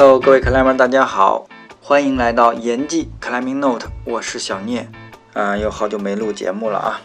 [0.00, 1.48] Hello，各位克莱们，大家好，
[1.82, 4.88] 欢迎来到严记 Climbing Note，我是小聂。
[5.32, 7.00] 啊，又好久没录节目了啊。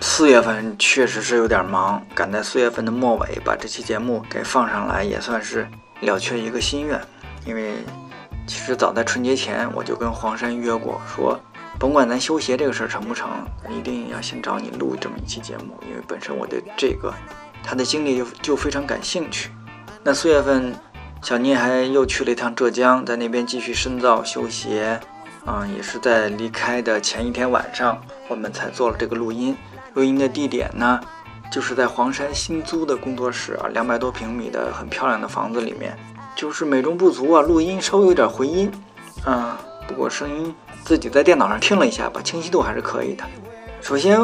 [0.00, 5.66] 四月份确实是有点忙，赶在四月份的末尾把这期节目给放上来，也算是
[6.02, 7.00] 了却一个心愿。
[7.46, 7.76] 因为
[8.46, 11.40] 其实早在春节前，我就跟黄山约过，说
[11.78, 13.30] 甭管咱修鞋这个事儿成不成，
[13.70, 17.10] 一定要先找你录这么一期节目，因为本身我对这个
[17.62, 19.48] 他的经历就就非常感兴趣。
[20.02, 20.74] 那四月份。
[21.24, 25.00] 小聂还又去了一趟浙江，在那边继续深造修鞋，
[25.46, 29.56] 啊，也是在离开的前一天晚上，我们才做了这个录音。
[29.94, 31.00] 录音的地点呢，
[31.50, 35.96] 就是在黄山新租的工作室啊，两百多平米的很漂亮的房子里面。
[36.36, 38.70] 就是美中不足啊，录音稍微有点回音，
[39.24, 40.54] 啊，不过声音
[40.84, 43.24] 自己在电脑上听了一下吧，清晰度还是可以的。
[43.80, 44.20] 首先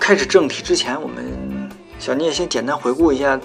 [0.00, 3.38] 开始正题之前，我们小聂先简单回顾一下。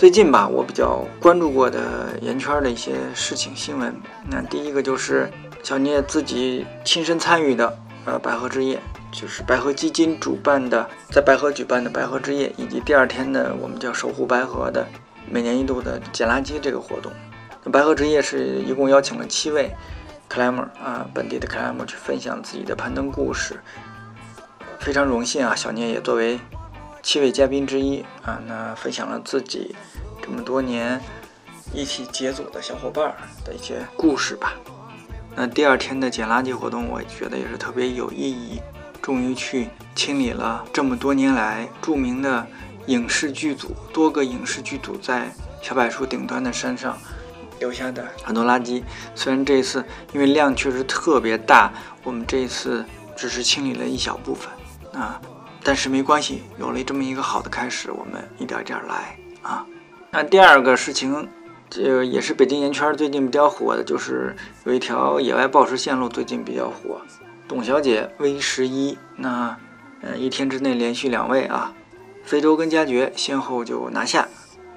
[0.00, 3.94] 最近吧，我比较关注过的岩圈的一些事情新闻。
[4.30, 5.30] 那第一个就是
[5.62, 8.80] 小聂自己亲身参与的，呃，白河之夜，
[9.12, 14.86] 就是白河基金主办的，在白河举办的白河之夜，以及第二天的我们叫守护白河的
[15.30, 17.12] 每年一度的捡垃圾这个活动。
[17.62, 19.70] 那白河之夜是一共邀请了七位
[20.30, 23.60] climber 啊，本地的 climber 去分享自己的攀登故事，
[24.78, 26.40] 非常荣幸啊，小聂也作为。
[27.02, 29.74] 七位嘉宾之一啊，那分享了自己
[30.22, 31.00] 这么多年
[31.72, 34.54] 一起结组的小伙伴的一些故事吧。
[35.34, 38.60] 那第二天的捡垃圾活动，我觉得也是特别有意义。
[39.00, 42.46] 终于去清理了这么多年来著名的
[42.86, 46.98] 影视剧组多个影视剧组在小柏树顶端的山上
[47.58, 48.82] 留下的很多垃圾。
[49.14, 51.72] 虽然这一次因为量确实特别大，
[52.04, 52.84] 我们这一次
[53.16, 54.50] 只是清理了一小部分
[55.00, 55.18] 啊。
[55.62, 59.66] 但是没关系，有了这么一个好的开始，我们一点一点来啊。
[60.10, 61.28] 那第二个事情，
[61.68, 67.00] 这也是北京岩圈最近比较火的，就是有一条野外暴食线路最近比较火，
[67.46, 69.56] 董小姐 V 十一，那
[70.00, 71.72] 呃一天之内连续两位啊，
[72.24, 74.26] 非洲跟加爵先后就拿下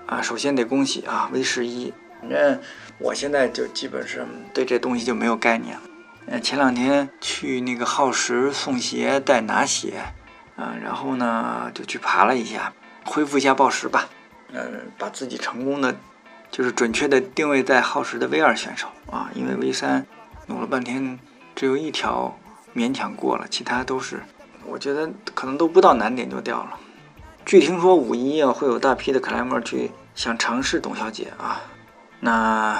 [0.05, 0.21] 啊。
[0.21, 2.59] 首先得恭喜啊 V 十一，反正
[2.99, 5.81] 我现在就基本上对这东西就没有概念了。
[6.27, 9.93] 呃，前两天去那个耗时送鞋带拿鞋。
[10.55, 12.71] 嗯，然后呢，就去爬了一下，
[13.05, 14.07] 恢复一下报时吧。
[14.51, 15.95] 嗯，把自己成功的，
[16.51, 20.05] 就是准确的定位在耗时的 V 二选手啊，因为 V 三
[20.45, 21.17] 弄了半天，
[21.55, 22.37] 只有一条
[22.75, 24.21] 勉强过了，其他都是，
[24.67, 26.77] 我觉得可能都不到难点就掉了。
[27.43, 31.63] 据听说五一啊会有大批的克莱默去想尝试董小姐啊，
[32.19, 32.79] 那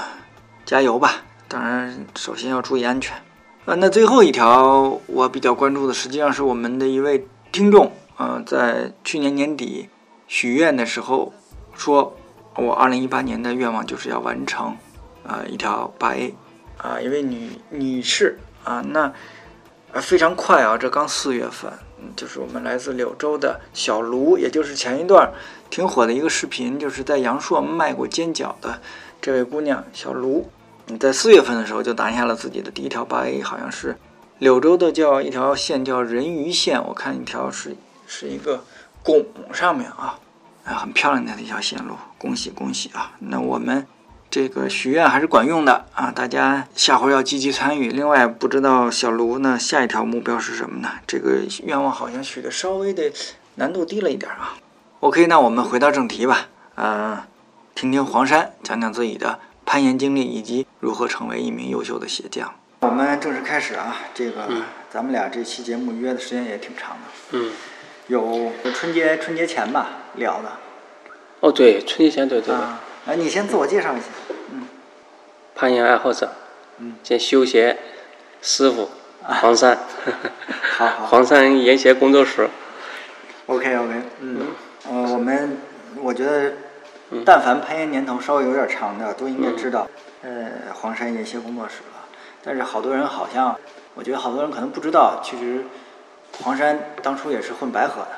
[0.63, 1.15] 加油吧！
[1.47, 3.17] 当然，首先要注意安全。
[3.65, 7.27] 啊，那最后一条我比较关注的，实际上是我们的一位。
[7.53, 9.87] 听众啊，在去年年底
[10.27, 11.31] 许愿的时候
[11.75, 12.17] 说，
[12.55, 14.75] 我二零一八年的愿望就是要完成
[15.23, 16.33] 啊一条八 A
[16.77, 19.01] 啊，一位女女士啊，那
[19.93, 21.71] 啊非常快啊，这刚四月份，
[22.15, 25.31] 就是我们来自柳州的小卢，也就是前一段
[25.69, 28.81] 挺火的一个视频，就是在阳朔卖过煎饺的
[29.21, 30.49] 这位姑娘小卢，
[30.87, 33.95] 你在四月份的时候就拿下了自己的第一条八 A，好像是。
[34.39, 38.65] 柳州的叫一条线叫人鱼线，我看一条是是一个
[39.01, 40.19] 拱上面啊，
[40.65, 43.13] 啊很漂亮的一条线路，恭喜恭喜啊！
[43.19, 43.87] 那我们
[44.29, 47.91] 这个许愿还是管用的啊，大家下回要积极参与。
[47.91, 50.89] 另外，不知道小卢呢下一条目标是什么呢？
[51.07, 53.11] 这个愿望好像许的稍微的
[53.55, 54.55] 难度低了一点啊。
[54.99, 57.17] OK，那我们回到正题吧，嗯，
[57.75, 62.53] 听听黄山讲讲自己的攀岩经历以及如何成为一名优秀的鞋匠。
[62.83, 63.95] 我们正式开始啊！
[64.13, 64.41] 这个
[64.89, 66.97] 咱们俩这期节目约的时间也挺长的。
[67.31, 67.51] 嗯。
[68.07, 70.51] 有春节春节前吧聊的。
[71.39, 72.53] 哦，对，春节前对对。
[72.53, 72.81] 啊。
[73.05, 74.07] 哎，你先自我介绍一下。
[74.51, 74.67] 嗯。
[75.55, 76.29] 攀岩爱好者。
[76.79, 76.95] 嗯。
[77.01, 77.77] 兼修鞋
[78.41, 78.89] 师傅。
[79.21, 79.79] 黄山。
[80.75, 81.05] 好好。
[81.07, 82.49] 黄山岩鞋工作室。
[83.45, 84.01] OK OK。
[84.19, 84.47] 嗯。
[84.89, 85.57] 呃，我们
[86.01, 86.51] 我觉得，
[87.25, 89.87] 但凡攀岩年头稍微有点长的，都应该知道，
[90.21, 91.75] 呃，黄山岩鞋工作室。
[92.43, 93.55] 但是好多人好像，
[93.95, 95.63] 我觉得好多人可能不知道，其实
[96.43, 98.09] 黄山当初也是混白河的，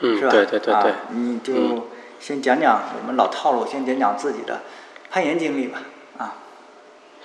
[0.00, 0.30] 嗯是吧？
[0.30, 0.92] 对对对对。
[1.10, 1.88] 你就
[2.20, 4.60] 先讲讲我们老套路，先讲讲自己的
[5.10, 5.80] 攀岩经历吧。
[6.18, 6.34] 啊。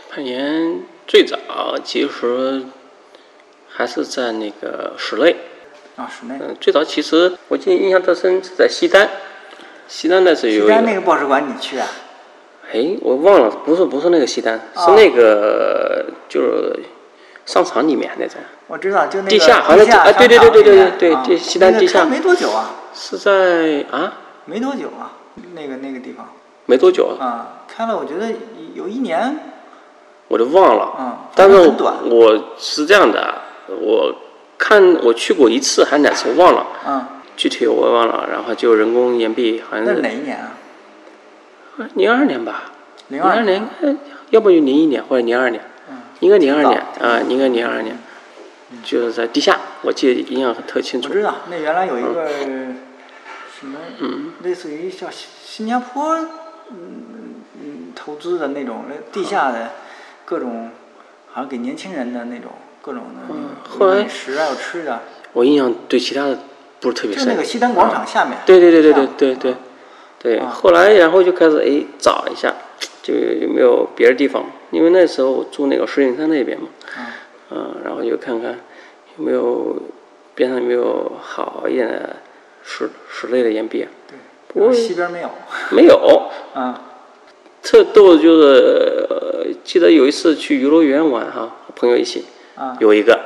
[0.10, 1.38] 攀岩最早
[1.84, 2.64] 其实
[3.68, 5.36] 还是在那个室内。
[5.98, 6.36] 啊，室内。
[6.40, 9.10] 嗯，最早其实我记得印象特深是在西单，
[9.88, 10.64] 西单那是有。
[10.64, 11.88] 西单那个报石馆你去啊？
[12.72, 16.80] 哎，我忘了，不是不是那个西单，是那个就是
[17.46, 18.38] 商场里面那种。
[18.68, 22.06] 我知道，就那个地下，好像啊，对对对对对对对，西单地下。
[22.06, 22.72] 没多久啊。
[22.94, 24.14] 是在啊？
[24.46, 25.14] 没多久啊，
[25.54, 26.28] 那个那个地方。
[26.66, 27.64] 没多久啊。
[27.68, 28.34] 开了，我觉得
[28.74, 29.40] 有一年，
[30.28, 30.96] 我都忘了。
[31.00, 31.56] 嗯但是
[32.06, 33.36] 我是这样的，
[33.68, 34.14] 我
[34.58, 37.06] 看我去过一次还是哪次忘了，嗯，
[37.38, 38.28] 具体我也忘了。
[38.30, 40.52] 然后就人工岩壁，好像是哪一年啊？
[41.94, 42.72] 零二年吧，
[43.08, 43.66] 零二年，
[44.32, 45.64] 要不就零一年或者零二年，
[46.20, 47.98] 应该零二年啊，应该零二年，
[48.84, 51.10] 就是在地下，我记得印象特清楚。
[51.10, 52.28] 我知道，那原来有一个
[53.60, 53.78] 什么，
[54.44, 56.16] 类似于叫新新加坡，
[56.72, 59.72] 嗯嗯，投资的那种地下的
[60.26, 60.72] 各种，
[61.32, 62.52] 好像给年轻人的那种
[62.82, 65.02] 各种的嗯后来美食啊，有吃的，
[65.34, 66.40] 我印象对其他的
[66.80, 67.26] 不是特别深。
[67.26, 68.38] 就那个西单广场下面。
[68.46, 69.56] 对对对对对对对
[70.20, 70.50] 对，啊。
[70.50, 72.54] 后来然后就开始哎找一下，
[73.02, 77.16] 就有没有别的地方，因为那时候我住那个石景山那边嘛，啊。
[77.52, 78.60] 嗯，然后就看看
[79.18, 79.76] 有没有
[80.36, 82.16] 边上有没有好一点的
[82.64, 84.16] 石石类的岩壁啊，对，
[84.48, 85.30] 不过西边没有。
[85.72, 86.82] 没有，啊。
[87.62, 89.30] 特逗的就是、呃
[89.64, 92.26] 记得有一次去游乐园玩哈，和朋友一起，
[92.56, 92.78] 啊。
[92.80, 93.20] 有一个，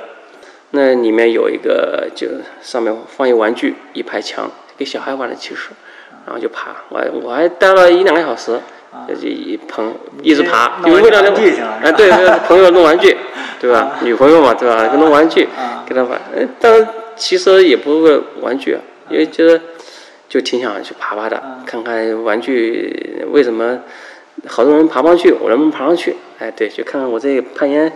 [0.71, 2.27] 那里面有一个就
[2.61, 5.69] 上面放一玩具，一排墙，给小孩玩的其实，
[6.25, 8.59] 然后就爬，我还我还待了一两个小时，就
[9.21, 11.29] 一朋一直爬，弄就为了那
[11.83, 13.15] 哎对对，朋友弄玩具，
[13.59, 13.99] 对吧啊？
[14.01, 14.87] 女朋友嘛，对吧？
[14.87, 19.59] 跟弄玩具啊，跟他玩，呃但是其实也不是玩具啊，因为觉得
[20.29, 23.79] 就挺想去爬爬的，啊看看玩具为什么
[24.47, 26.15] 好多人爬不上去，我能不能爬上去？
[26.39, 27.91] 哎，对，就看看我这个攀岩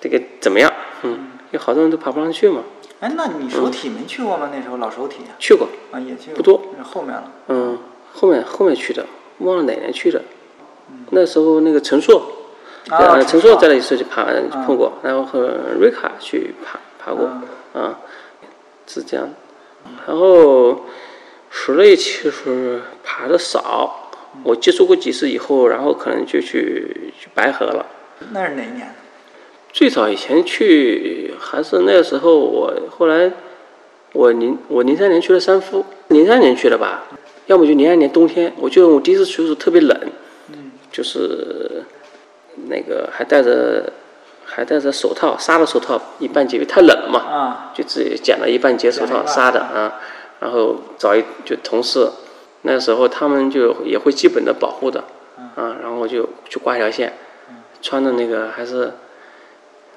[0.00, 0.72] 这个怎么样？
[1.02, 2.62] 嗯，有好多人都爬不上去嘛。
[3.00, 4.50] 哎，那你首体没去过吗？
[4.54, 7.24] 那时候老手体去过，啊，也去过，不多，是后面了。
[7.48, 7.78] 嗯，
[8.12, 9.06] 后面后面去的，
[9.40, 10.22] 忘了哪年去了。
[11.10, 12.20] 那时候那个陈硕，
[12.88, 17.26] 啊呃，陈硕在那一次去爬就碰过，然后和瑞卡去爬爬过，
[17.72, 17.98] 啊，
[18.86, 19.28] 是这样。
[20.06, 20.84] 然后
[21.50, 24.10] 石类其实爬的少，
[24.42, 27.86] 我接触过几次以后，然后可能就去去白河了。
[28.32, 28.94] 那是哪一年？
[29.72, 33.30] 最早以前去还是那个时候我，后来
[34.12, 37.04] 我零我零三年去了三夫，零三年去的吧，
[37.46, 38.52] 要么就零二年冬天。
[38.56, 39.98] 我记得我第一次去的时候特别冷，
[40.48, 40.70] 嗯。
[40.90, 41.84] 就是
[42.68, 43.92] 那个还戴着
[44.44, 47.72] 还戴着手套，纱的手套，一半截，因为太冷了嘛，啊。
[47.74, 50.00] 就自己剪了一半截手套，纱的啊，
[50.40, 52.10] 然后找一就同事，
[52.62, 55.04] 那时候他们就也会基本的保护的，
[55.54, 57.12] 啊，然后就去挂一条线，
[57.80, 58.92] 穿的那个还是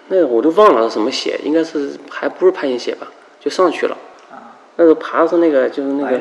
[0.10, 3.08] 那个我都忘了是什么鞋，应该是还不是攀岩鞋吧，
[3.40, 3.98] 就上去了。
[4.32, 6.20] 啊，那时候爬的是那个就是那个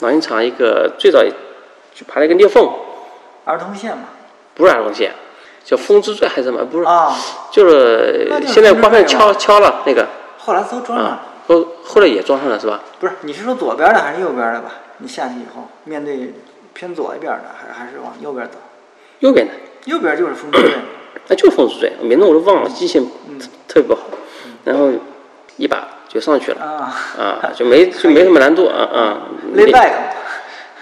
[0.00, 1.22] 老鹰场一个最早
[1.94, 2.68] 就爬了一个裂缝，
[3.44, 4.04] 儿童线嘛。
[4.54, 5.12] 不是儿童线，
[5.64, 6.64] 叫风之坠还是什么？
[6.64, 7.16] 不是，啊，
[7.50, 10.06] 就是现在刮片风之坠敲敲了那个
[10.38, 11.10] 后来都装上了。
[11.10, 12.80] 啊，后后来也装上了是吧？
[12.98, 14.72] 不是，你是说左边的还是右边的吧？
[14.98, 16.34] 你下去以后，面对
[16.74, 18.58] 偏左一边的，还是还是往右边走？
[19.20, 19.52] 右边的，
[19.84, 20.72] 右边就是风之坠。
[21.28, 23.10] 那就是风之坠，名字我都忘了，记性
[23.66, 24.00] 特别不好。
[24.64, 24.90] 然后
[25.56, 26.60] 一把就上去了。
[26.60, 26.92] 啊。
[27.16, 29.22] 啊，就没就没什么难度啊啊。
[29.54, 29.92] ，lay back，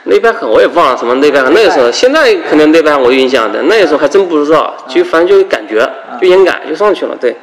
[0.04, 5.86] 内拜克我也忘了什么内拜克，那个时候现在可能内拜我有印象的，那个时候还真不知道，就反正就有感觉，
[6.18, 7.36] 就眼感就上去了，对，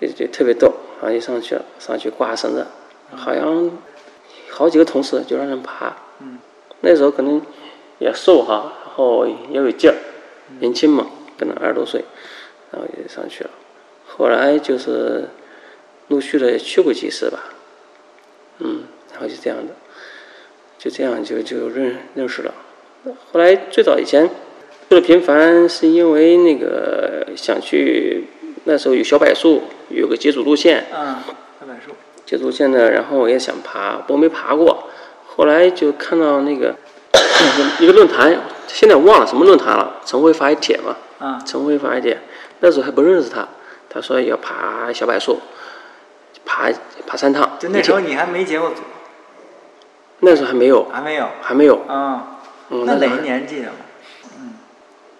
[0.00, 0.72] 就就特别逗，
[1.02, 2.66] 然后就上去了，上去挂绳子，
[3.14, 3.70] 好像
[4.50, 6.38] 好几个同事就让人爬，嗯，
[6.80, 7.42] 那时候可能
[7.98, 9.94] 也瘦哈，然后也有劲儿，
[10.60, 11.06] 年轻嘛，
[11.38, 12.04] 可能二十多岁，
[12.70, 13.50] 然后也上去了，
[14.06, 15.28] 后来就是
[16.12, 17.38] 陆续的去过几次吧，
[18.58, 19.72] 嗯，然后就这样的。
[20.78, 22.52] 就这样就就认认识了。
[23.30, 24.28] 后来最早以前
[24.88, 28.24] 去了频繁，是因为那个想去
[28.64, 31.22] 那时候有小柏树，有个接触路线，嗯，
[31.60, 31.92] 小柏树，
[32.26, 34.88] 接触路线呢，然后我也想爬，不过没爬过。
[35.24, 36.74] 后来就看到那个
[37.78, 42.18] 一个论坛，现在忘了什么论坛了，陈辉发一帖嘛，啊陈辉发一帖，
[42.58, 43.48] 那时候还不认识他，
[43.88, 45.38] 他说要爬小柏树，
[46.44, 46.70] 爬
[47.06, 48.82] 爬三趟，就那时候你还没结过组，
[50.20, 51.28] 那时候还没有，还没有。
[51.40, 52.38] 还没有，啊，
[52.70, 53.76] 嗯，那哪一年记得吗？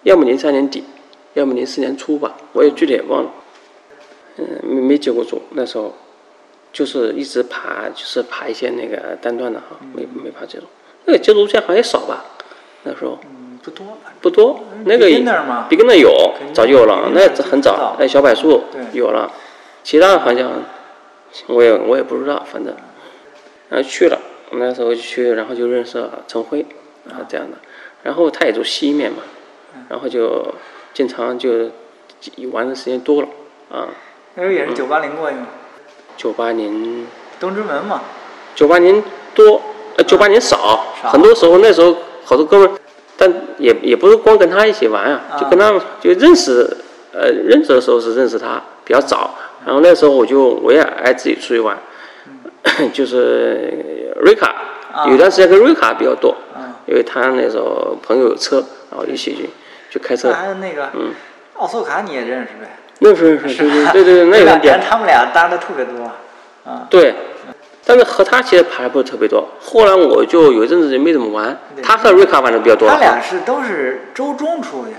[0.03, 0.83] 要么零三年底，
[1.33, 3.29] 要么零四年初吧，我也具体也忘了。
[4.37, 5.93] 嗯，没没结过组，那时候
[6.71, 10.67] 就是一直爬，就是爬一些那个单段的哈，没没爬这种。
[11.05, 12.25] 那个接触路线好像也少吧，
[12.83, 14.59] 那时候嗯，不多，不多。
[14.85, 19.31] 那个 beginner 嘛 beginner 有早就有了，那很早早，那小柏树有了，
[19.83, 20.51] 其他好像
[21.47, 22.73] 我也我也不知道，反正
[23.69, 24.19] 然后去了，
[24.51, 26.65] 那时候就去，然后就认识了陈辉
[27.09, 27.57] 啊这样的，
[28.03, 29.17] 然后他也住西面嘛，
[29.89, 30.53] 然后就
[30.93, 31.69] 经常就
[32.51, 33.27] 玩的时间多了
[33.71, 33.87] 啊，
[34.35, 35.47] 那时候也是九八零过去嘛，
[36.15, 37.07] 九八年
[37.39, 38.01] 东直门嘛。
[38.55, 39.59] 九八年多，
[39.97, 42.71] 呃九八年少，很多时候那时候好多哥们儿，
[43.17, 46.77] 但也也不是光跟他一起玩啊，啊就跟他就认识
[47.11, 49.33] 呃，认识的时候是认识他比较早，
[49.65, 51.77] 然后那时候我就我也爱自己出去玩，
[52.93, 54.55] 就是瑞卡，
[55.09, 56.35] 有段时间跟瑞卡比较多，
[56.85, 59.49] 因为他那时候朋友有车，然后一起去
[59.89, 60.31] 就开车。
[60.31, 61.13] 还有那个，嗯，
[61.55, 62.77] 奥索卡你也认识呗？
[62.99, 66.05] 认识认识，对对对对，那个点他们俩搭的特别多，
[66.65, 66.87] 啊。
[66.89, 67.13] 对，
[67.85, 69.45] 但是和他其实爬的不是特别多。
[69.59, 72.87] 后来我就有一阵子就没怎么玩，他和瑞卡玩的比较多。
[72.89, 74.93] 他俩是都是周中出去。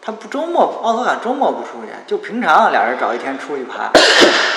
[0.00, 3.90] 他不周末，奥斯卡周末不出去，就平常俩人找一天出去爬。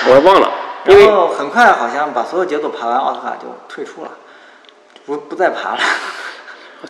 [0.08, 0.50] 我忘了，
[0.86, 4.12] 然后很快好像把所有节奏爬完，奥斯卡就退出了，
[5.06, 5.80] 不不再爬了。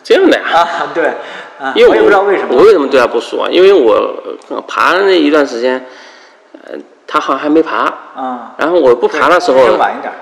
[0.02, 0.44] 这样的呀？
[0.52, 1.06] 啊，对，
[1.60, 2.54] 啊，因为我也不知道为什么。
[2.56, 3.48] 我为什么对他不熟啊？
[3.50, 4.14] 因为我
[4.66, 5.84] 爬那一段时间，
[6.64, 7.92] 呃，他好像还没爬。
[8.14, 8.54] 啊。
[8.56, 9.58] 然后我不爬的时候，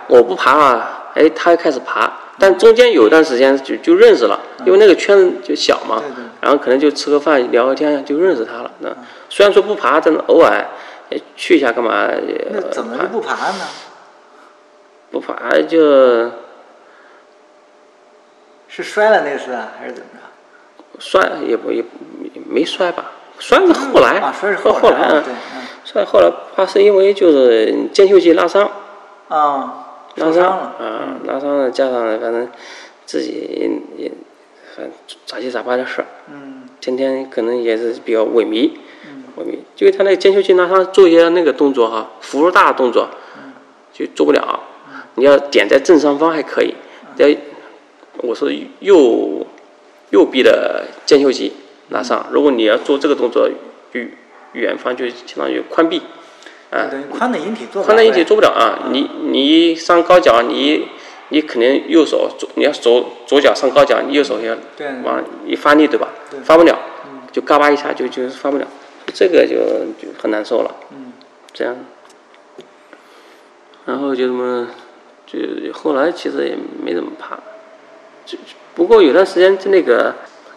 [0.08, 2.10] 我不爬了，哎，他开始爬。
[2.38, 6.02] 但中间有一段时间就就认识了，因为那个圈子就小嘛，
[6.40, 8.70] 然后可能就吃个饭聊个天就认识他了。
[8.80, 8.88] 那
[9.28, 10.66] 虽然说不爬，但是偶尔
[11.36, 12.08] 去一下干嘛？
[12.50, 13.64] 那怎么就不爬呢？
[15.10, 16.30] 不爬就，
[18.68, 21.00] 是摔了那次啊，还是怎么着？
[21.00, 21.84] 摔也不也
[22.46, 23.12] 没摔吧？
[23.38, 25.24] 摔是后来，啊，摔是后来啊，
[25.84, 28.70] 摔后来怕是因为就是肩袖肌拉伤。
[29.28, 29.86] 啊。
[30.16, 32.48] 拉伤了啊，拉伤了，加上反正
[33.06, 34.12] 自己也也
[34.80, 34.90] 反正
[35.26, 38.70] 杂七杂八的事儿，嗯，天天可能也是比较萎靡，
[39.04, 43.10] 嗯萎靡，就他那个肩袖肌拉伤，做一些那个动作哈，幅度大的动作，
[43.92, 44.60] 就做不了。
[45.16, 46.74] 你要点在正上方还可以，
[47.14, 47.36] 在
[48.22, 48.46] 我是
[48.78, 49.46] 右
[50.08, 51.52] 右臂的肩袖肌
[51.90, 53.50] 拉伤，如果你要做这个动作，
[53.92, 54.10] 远
[54.54, 56.00] 远方就相当于宽臂。
[56.70, 58.88] 啊，宽的引体做宽的引体做不了啊！
[58.92, 60.86] 你你上高脚，你
[61.30, 64.56] 你肯定右手左，你要左左脚上高脚，你右手要
[65.02, 66.08] 往一发力，对吧？
[66.44, 66.78] 发不了，
[67.32, 68.66] 就嘎巴一下就就发不了，
[69.14, 69.56] 这个就
[69.98, 70.74] 就很难受了。
[70.90, 71.12] 嗯，
[71.52, 71.76] 这样，
[73.86, 74.68] 然后就什么，
[75.26, 75.38] 就
[75.72, 77.38] 后来其实也没怎么爬，
[78.26, 78.36] 就
[78.74, 80.14] 不过有段时间就那个，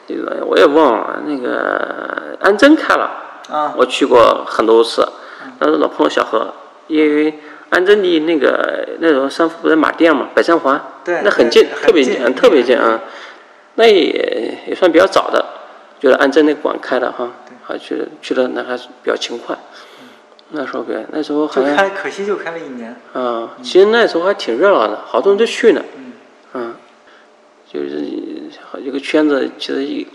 [0.07, 3.11] 这个我也忘了，那个安贞开了，
[3.49, 5.07] 啊，我去过很多次。
[5.59, 6.53] 但是老碰到小何，
[6.87, 7.37] 因为
[7.73, 13.01] 安贞离那个那时候三福不在马甸嘛，北三环，那很近，特别近，特别近啊。
[13.75, 15.43] 那也也算比较早的，
[15.99, 17.31] 就是安贞那馆开的哈，
[17.67, 19.57] 啊去去的那还是比较勤快。
[20.51, 22.95] 那时候别那时候好像开，可惜就开了一年。
[23.13, 25.83] 啊，其实那时候还挺热闹的，好多人都去呢。
[26.53, 26.75] 嗯，
[27.67, 28.05] 就是
[28.79, 30.05] 一个圈子，其实一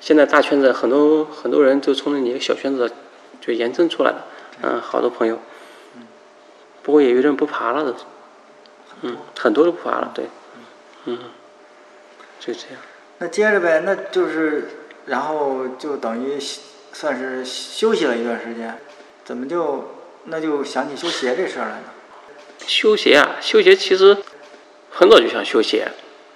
[0.00, 2.90] 现在大圈子很多很多人就从那一个小圈子
[3.38, 4.24] 就延伸出来了。
[4.62, 5.38] 嗯，好多朋友，
[6.82, 7.94] 不过也有人不爬了都，
[9.02, 10.26] 嗯，很多都不爬了，对，
[11.04, 11.18] 嗯，
[12.38, 12.78] 就这样。
[13.18, 14.68] 那接着呗，那就是，
[15.06, 16.38] 然后就等于
[16.92, 18.78] 算是休息了一段时间，
[19.24, 19.92] 怎么就
[20.24, 21.84] 那就想起修鞋这事儿来了？
[22.66, 24.16] 修鞋啊，修鞋其实
[24.90, 25.88] 很早就想修鞋，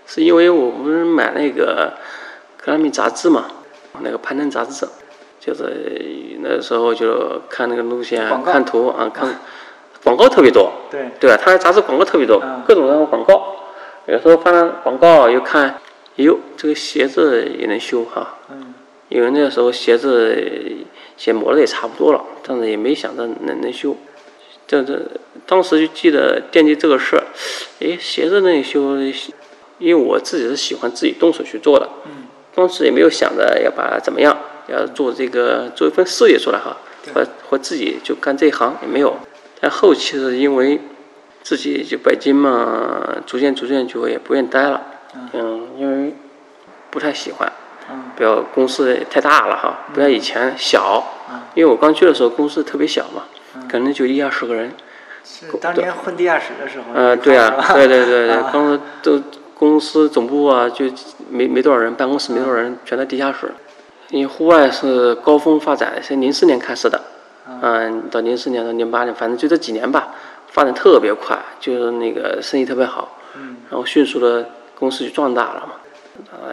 [0.06, 1.94] 是因为我不是买那个
[2.64, 3.46] 《格拉米》杂志嘛，
[4.00, 4.86] 那个攀登杂志。
[5.40, 5.62] 就是
[6.40, 9.40] 那时候就看那个路线，看图啊，看
[10.04, 11.36] 广告特别多，对对吧？
[11.42, 13.56] 他杂志广告特别多，各种各样的广告。
[14.06, 15.80] 有时候翻广告又看，
[16.16, 18.36] 哟，这个鞋子也能修哈。
[18.50, 18.74] 嗯。
[19.08, 20.36] 因为那个时候鞋子
[21.16, 23.96] 鞋磨的也差不多了，但是也没想到能能修。
[24.66, 25.00] 这这
[25.46, 27.24] 当时就记得惦记这个事儿，
[27.80, 28.96] 哎，鞋子能修，
[29.78, 31.88] 因为我自己是喜欢自己动手去做的。
[32.04, 32.24] 嗯。
[32.54, 34.36] 当时也没有想着要把怎么样。
[34.66, 36.74] 要做这个做一份事业出来哈，
[37.12, 39.14] 或或自己就干这一行也没有。
[39.64, 40.78] 但后期是因为
[41.42, 44.78] 自己就北京嘛，逐渐逐渐就也不愿待了。
[45.32, 46.14] 嗯，因为
[46.90, 47.50] 不太喜欢，
[48.14, 51.02] 不要公司太大了哈，不像以前小。
[51.54, 53.22] 因为我刚去的时候公司特别小嘛，
[53.66, 54.70] 可能就一二十个人。
[55.24, 56.84] 是当年混地下室的时候。
[56.92, 59.18] 嗯，对啊，对对对 对，当时都
[59.56, 60.84] 公司总部啊，就
[61.30, 63.50] 没没多少人，办公室没多少人，全在地下室。
[64.10, 67.00] 因为户外是高峰发展，是零四年开始的，
[67.46, 70.14] 嗯，到零四年到零八年，反正就这几年吧，
[70.48, 75.74] 发展特别快，就是那个生意特别好，嗯，然后迅速的公司就壮大了嘛，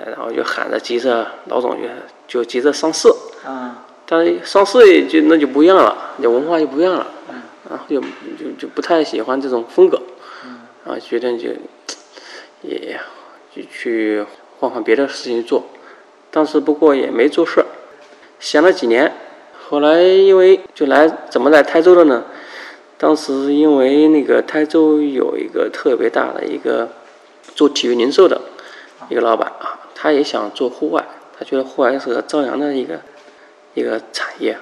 [0.06, 1.88] 然后就喊着急着老总就
[2.28, 3.08] 就急着上市，
[3.46, 10.02] 啊，但是上市就那就不一样了，那文化就不一样了，嗯，然后就就就不太喜欢这种风格，
[10.46, 11.50] 嗯，然后决定就
[12.62, 13.00] 也
[13.56, 14.26] 就去
[14.60, 15.64] 换换别的事情做。
[16.30, 17.66] 当时不过也没做事儿，
[18.40, 19.14] 闲了几年，
[19.72, 22.26] 后来因为就来怎么来台州的呢？
[22.98, 26.90] 当时因为那个台州有一个特别大的一个
[27.56, 28.42] 做体育零售的
[29.08, 31.02] 一个老板啊，他也想做户外，
[31.40, 33.00] 他觉得户外是个朝阳的一个
[33.74, 34.58] 一个产业，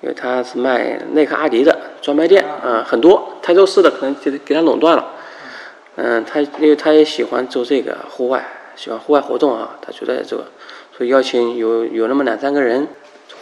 [0.00, 5.10] 因为他是卖耐克、阿迪的专卖店啊，很多台州市的可能就给他垄断了。
[5.96, 8.46] 嗯，他因为他也喜欢做这个户外，
[8.76, 10.44] 喜欢户外活动啊，他觉得这个，
[10.96, 12.86] 所以邀请有有那么两三个人，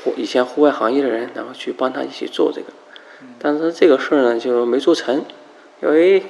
[0.03, 2.67] 户以前户外行业的人，然后去帮他一起做这个。
[3.39, 5.25] 但是这个事儿呢就没做成，
[5.83, 6.23] 因为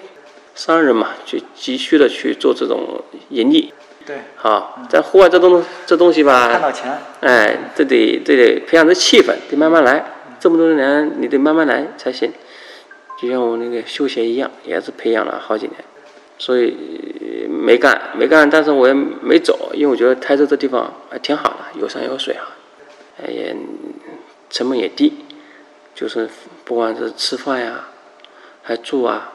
[0.55, 3.73] 商人嘛，就急需的去做这种盈利。
[4.07, 10.03] 对，好，在户外这东这东西吧，看到钱，哎，这得这得培养这气氛，得慢慢来。
[10.41, 12.33] 这么多年，你得慢慢来才行。
[13.21, 15.75] 就像我那个修鞋一样，也是培养了好几年，
[16.39, 16.75] 所以
[17.51, 22.58] 没干没干，但是我也没走，因为我觉得台州这地方还挺好的，有山有水啊，哎
[23.27, 23.57] 也
[24.51, 25.25] 成本也低，
[25.95, 26.29] 就是
[26.65, 27.89] 不管是吃饭呀，
[28.63, 29.33] 还住啊，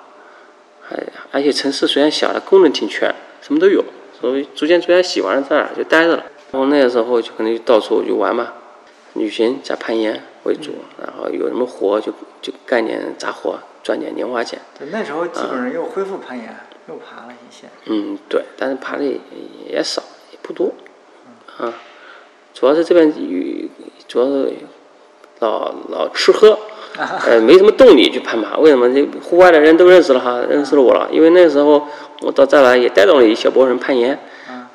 [0.82, 3.84] 还而且城市虽然小，的功能挺全，什么都有。
[4.22, 6.24] 所以逐渐逐渐喜欢上这儿，就待着了。
[6.52, 8.54] 然后那个时候就可能就到处就玩嘛，
[9.16, 14.60] 旅行加攀岩为主，然后有什么活就就干点杂活，赚点零花钱。
[14.80, 16.56] 对，那时候基本上又恢复攀岩，
[16.88, 17.68] 又爬了一些。
[17.86, 19.04] 嗯，对，但是爬的
[19.68, 20.72] 也少，也不多。
[21.58, 21.74] 啊，
[22.53, 23.67] 主要是这边有，
[24.07, 24.53] 主要是
[25.39, 26.57] 老老吃喝，
[27.27, 28.57] 呃，没什么动力去攀爬。
[28.57, 28.88] 为什么？
[28.93, 31.88] 这户外的人都认识了哈，认识了我了，因为那时候。
[32.22, 34.17] 我到这来也带动了一小波人攀岩，
[34.50, 34.65] 嗯，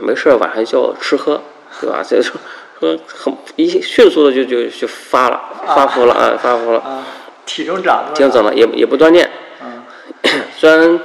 [0.00, 1.40] 没事晚上叫吃喝，
[1.80, 2.02] 对吧？
[2.04, 2.34] 这说
[2.80, 7.04] 说很一迅速的就就就发了，发福了啊，发福了，
[7.46, 9.30] 体重长了，体重长了，也也不锻炼，
[9.62, 9.84] 嗯，
[10.58, 10.98] 虽然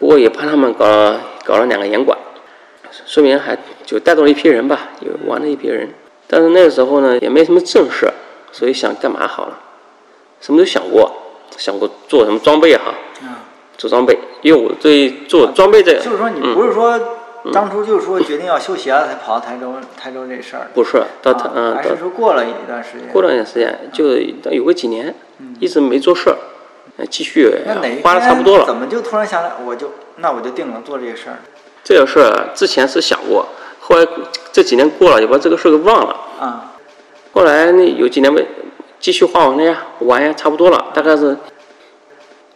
[0.00, 2.18] 不过也帮他们搞了搞了两个严管，
[3.08, 5.88] 说明还就带动了一批人吧，有玩了一批人，
[6.26, 8.06] 但是那个时候呢也没什么正事，
[8.52, 9.58] 所以想干嘛好了，
[10.42, 11.10] 什么都想过，
[11.56, 12.94] 想过做什么装备哈。
[13.78, 17.00] 做装备，因为我对做装备这个，就是说你不是说
[17.52, 24.16] 当初就是说决定要修鞋了才跑到台州台州这事儿，不是到台嗯，还是说过了一段时间，过了一段时间就
[24.50, 25.14] 有个几年，
[25.60, 26.36] 一直没做事儿，
[27.08, 27.48] 继续
[28.02, 28.66] 花了差不多了。
[28.66, 31.38] 怎么就突然想来，我就那我就定了做这个事儿？
[31.84, 33.46] 这个事儿之前是想过，
[33.80, 34.06] 后来
[34.52, 36.16] 这几年过了，也把这个事儿给忘了。
[36.40, 36.72] 啊，
[37.32, 38.46] 后来那有几年没
[39.00, 41.36] 继续花完了呀，玩呀，差不多了，大概是。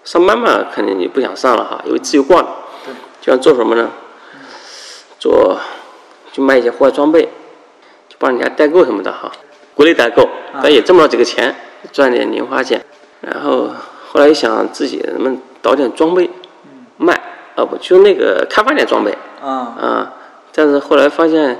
[0.05, 2.51] 上班嘛，肯定你不想上了哈，因为自由惯了。
[2.85, 2.93] 对。
[3.21, 3.89] 就想做什么呢？
[5.21, 5.57] 做，
[6.33, 7.23] 就卖一些户外装备，
[8.09, 9.31] 就帮人家代购什么的哈。
[9.75, 10.29] 国内代购，
[10.61, 11.55] 但也挣不到几个钱，
[11.93, 12.85] 赚点零花钱。
[13.21, 13.71] 然后
[14.11, 16.29] 后来一想，自己能不能搞点装备
[16.97, 17.32] 卖？
[17.55, 19.17] 啊不，就那个开发点装备。
[19.41, 19.49] 啊。
[19.49, 20.15] 啊，
[20.55, 21.59] 但是后来发现，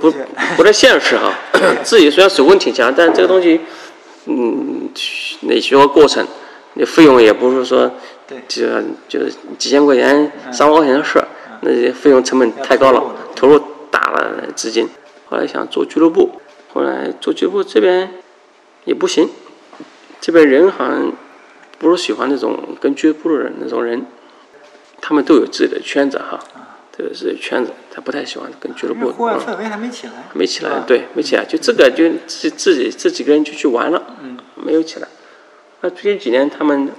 [0.00, 0.12] 不
[0.56, 1.32] 不太现实哈。
[1.82, 3.60] 自己虽然手工挺强，但这个东西，
[4.26, 4.88] 嗯，
[5.42, 6.26] 那需要过程。
[6.74, 7.88] 那费用也不是说，
[8.48, 8.66] 就
[9.08, 9.20] 就
[9.56, 11.28] 几千块钱、三万块钱的事儿，
[11.60, 13.00] 那些费用成本太高了，
[13.36, 13.60] 投入
[13.92, 14.88] 大了资金。
[15.26, 16.32] 后来想做俱乐部，
[16.72, 18.10] 后来做俱乐部这边
[18.84, 19.30] 也不行，
[20.20, 21.12] 这边人好像
[21.78, 24.04] 不是喜欢那种跟俱乐部的人那种人，
[25.06, 26.40] 他们都有自己的圈子哈，
[26.96, 29.12] 都有自己的圈子，他不太喜欢跟俱乐部。
[29.12, 30.12] 户外氛围还没起来。
[30.32, 34.02] 没起来，对，没起来，就这个就自自己这几个人就去玩了，
[34.54, 35.08] 没有起来。
[35.82, 36.90] 那最近几年，他们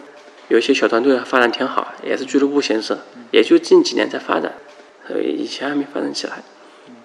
[0.50, 2.96] 有些小团队发展挺好，也是俱乐部形式，
[3.32, 4.54] 也就近几年才发展，
[5.08, 6.44] 所以以前还没发展起来。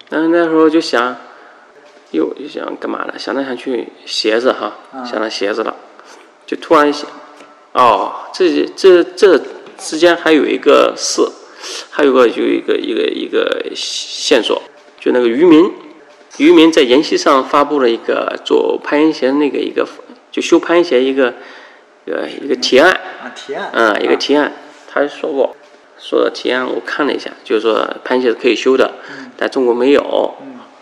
[0.07, 1.17] 但是那时候就想，
[2.11, 3.15] 又想干嘛呢？
[3.17, 5.75] 想来想去，鞋子哈，想到鞋子了，
[6.45, 7.09] 就突然想，
[7.71, 9.41] 哦，这这这
[9.81, 11.27] 之间还有一个事，
[11.89, 14.61] 还有个有一个一个一个线索，
[14.99, 15.71] 就那个渔民，
[16.37, 19.87] 渔民在研习上发布了一个做攀岩鞋那个一个，
[20.31, 21.33] 就修攀岩鞋一个。
[22.03, 22.89] 一个一个提案
[23.21, 24.51] 啊，提案，嗯，一个提案，
[24.91, 25.55] 他说过，
[25.99, 28.91] 说提案我看了一下，就是说攀鞋是可以修的，
[29.37, 30.33] 但中国没有。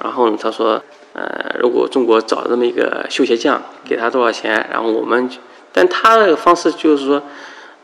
[0.02, 0.82] 然后呢，他说，
[1.12, 5.30] 呃，如果中国找这么一个修鞋匠，给他多少钱，然后我们，
[5.74, 7.22] 但他的方式就是说，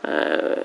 [0.06, 0.56] 呃，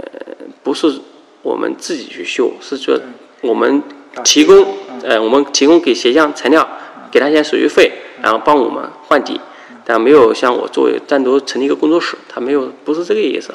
[0.61, 1.01] 不是
[1.41, 2.95] 我们自己去修，是说
[3.41, 3.81] 我们
[4.23, 4.63] 提供，
[5.03, 6.67] 呃，我们提供给鞋匠材料，
[7.09, 9.41] 给他一些手续费，然后帮我们换底。
[9.83, 13.51] 但没有像我作为单独成立一个工作室，他没有，不是这个意思。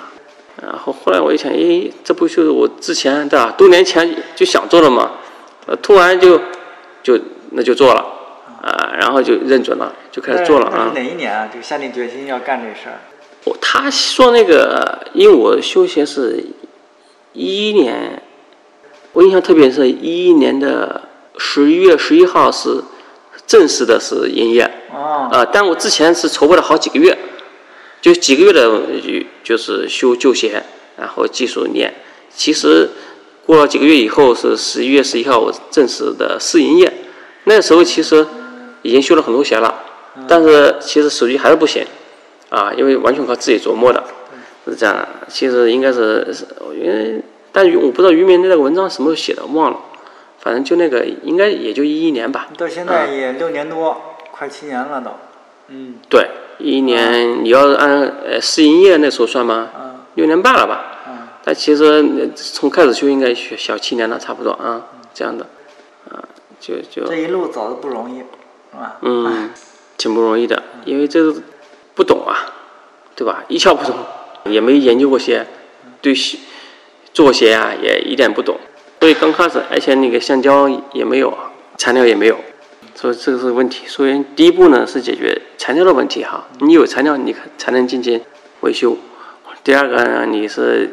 [0.61, 3.55] 然后后来我一想，诶，这不就是我之前对吧？
[3.57, 5.13] 多年前就想做的嘛，
[5.67, 6.41] 呃，突然就
[7.05, 7.17] 就
[7.53, 8.05] 那就做了，
[8.61, 10.91] 啊，然后就认准了，就开始做了啊。
[10.93, 11.49] 哪一年啊？
[11.55, 12.99] 就下定决心要干这事儿？
[13.47, 16.45] 我他说那个，因为我休学是
[17.33, 18.23] 一一年，
[19.15, 21.01] 我印象特别是一一年的
[21.39, 22.85] 十一月十一号是。
[23.47, 27.17] 正式的是营业啊，但我之前是筹备了好几个月，
[28.03, 28.69] 就几个月的
[29.01, 30.61] 就就是修旧鞋，
[30.97, 31.95] 然后技术练。
[32.35, 32.91] 其实
[33.45, 36.93] 过了几个月以后是十一月十一号我正式的试营业，
[37.45, 38.27] 那时候其实
[38.83, 39.73] 已经修了很多鞋了，
[40.27, 41.87] 但是其实手机还是不行，
[42.51, 44.03] 啊，因为完全靠自己琢磨的，
[44.67, 45.09] 是这样的。
[45.29, 49.81] 其实应该是是，因为但我不知道于明那个文章什么时候写的，忘了。
[50.39, 52.49] 反正就那个，应该也就一一年吧。
[52.57, 55.11] 到现在也六年多，快七年了都。
[55.69, 55.97] 嗯。
[56.09, 56.29] 对，
[56.59, 59.71] 一年你要按呃试营业那时候算吗？
[59.77, 59.97] 嗯。
[60.15, 61.03] 六年半了吧？
[61.09, 61.19] 嗯。
[61.43, 65.47] 但其实从开始修应该小小七年了，差不多啊，这样的，
[66.11, 66.23] 啊，
[66.61, 67.05] 就就。
[67.09, 68.99] 这一路走的不容易，是吧？
[69.01, 69.51] 嗯，
[69.99, 71.35] 挺不容易的，因为这个
[71.97, 72.53] 不懂啊，
[73.17, 73.43] 对吧？
[73.49, 73.97] 一窍不通，
[74.45, 75.47] 也没研究过鞋，
[76.01, 76.39] 对鞋
[77.13, 78.57] 做鞋啊也一点不懂。
[79.01, 81.37] 所以刚开始，而且那个橡胶也没有，
[81.79, 82.39] 材料也没有，
[82.95, 83.87] 所以这个是问题。
[83.87, 88.21] 所以第一步呢是解决材料的问题哈，你有材料，你才能进行
[88.61, 88.97] 维修。
[89.65, 90.91] 第二个呢，你是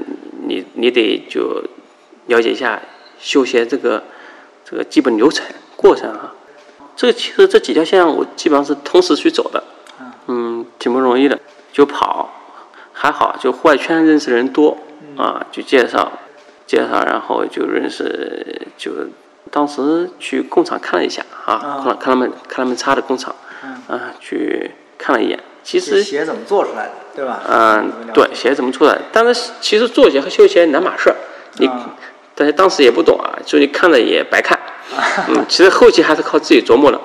[0.48, 1.63] 你你得就
[2.28, 2.82] 了解一下
[3.20, 4.02] 修鞋这个
[4.63, 6.34] 这个基本流程过程哈。
[6.96, 9.63] 这个其实这几条线我基本上是同时去走的，
[10.27, 11.39] 嗯，挺不容易的。
[11.71, 12.29] 就跑
[12.93, 14.77] 还好，就户外圈认识的人多
[15.17, 16.12] 啊，就介绍。
[16.65, 18.91] 介绍，然后就认识，就
[19.51, 23.36] 当时去工厂看了一下啊，看看他们看他们擦的工厂，
[23.88, 25.38] 啊，去看了一眼。
[25.62, 27.41] 其实鞋怎么做出来的，对吧？
[27.47, 28.97] 嗯，对，鞋怎么出来？
[29.12, 31.15] 但是其实做鞋和修鞋两码事儿，
[31.58, 31.69] 你
[32.34, 34.58] 但是当时也不懂啊，所以你看着也白看。
[35.29, 36.99] 嗯，其实后期还是靠自己琢磨的，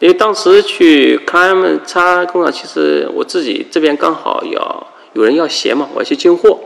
[0.00, 6.60] 因为当时去看他们擦工厂，其实我自己这边刚好要有人要鞋嘛，我要去进货，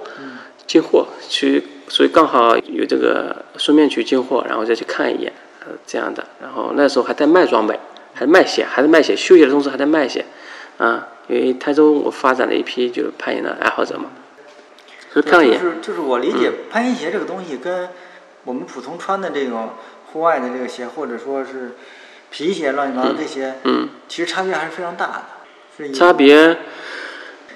[0.66, 1.64] 进货去。
[1.90, 6.22] 所以刚好有这个顺便去进货，然后再去看一眼，呃，这样的。
[6.38, 7.80] 然后那时候还在卖装备，
[8.12, 10.22] 还卖鞋，还在卖鞋，休息的同时还在卖鞋，
[10.76, 14.10] 啊，因为台州我发展了一批就是攀岩的爱好者嘛。
[15.14, 15.58] 是看一眼。
[15.58, 17.88] 就是就是我理解攀岩鞋这个东西跟
[18.44, 19.70] 我们普通穿的这种
[20.12, 21.74] 户外的这个鞋，或者说是
[22.30, 25.22] 皮鞋乱七八糟这些，嗯，其实差别还是非常大的。
[25.76, 26.58] 是差别。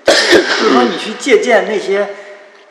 [0.05, 2.09] 就是说你去借鉴那些。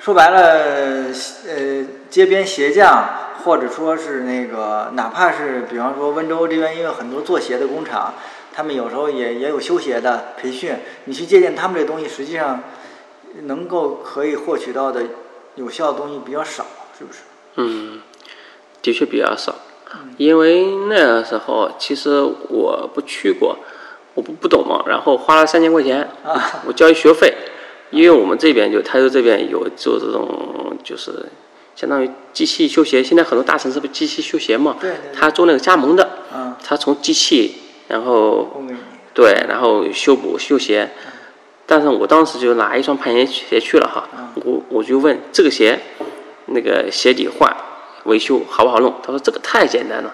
[0.03, 1.13] 说白了，
[1.47, 3.07] 呃，街边鞋匠，
[3.43, 8.15] 或者说是那个，哪怕是比方说温州这边，因为很多做鞋的工厂，
[8.51, 10.75] 他们有时候也也有修鞋的培训。
[11.05, 12.63] 你去借鉴他们这东西，实际上
[13.43, 15.03] 能够可以获取到的
[15.53, 16.65] 有效的东西比较少，
[16.97, 17.19] 是不是？
[17.57, 18.01] 嗯，
[18.81, 19.53] 的确比较少，
[20.17, 23.57] 因为那时候其实我不去过，
[24.13, 26.09] 我不不懂嘛，然后花了三千块钱，
[26.65, 27.33] 我交一学费。
[27.91, 31.11] 因为我们这边就台州这边有做这种，就是
[31.75, 33.03] 相当于机器修鞋。
[33.03, 34.77] 现在很多大城市不机器修鞋嘛？
[34.79, 34.93] 对。
[35.13, 36.09] 他做那个加盟的。
[36.33, 36.55] 嗯。
[36.63, 37.55] 他从机器，
[37.89, 38.63] 然后
[39.13, 40.89] 对，然后修补修鞋。
[41.65, 45.77] 但是我当时就拿一双攀岩鞋去了哈，我我就问这个鞋，
[46.45, 47.53] 那个鞋底换
[48.03, 48.93] 维修好不好弄？
[49.03, 50.13] 他说这个太简单了。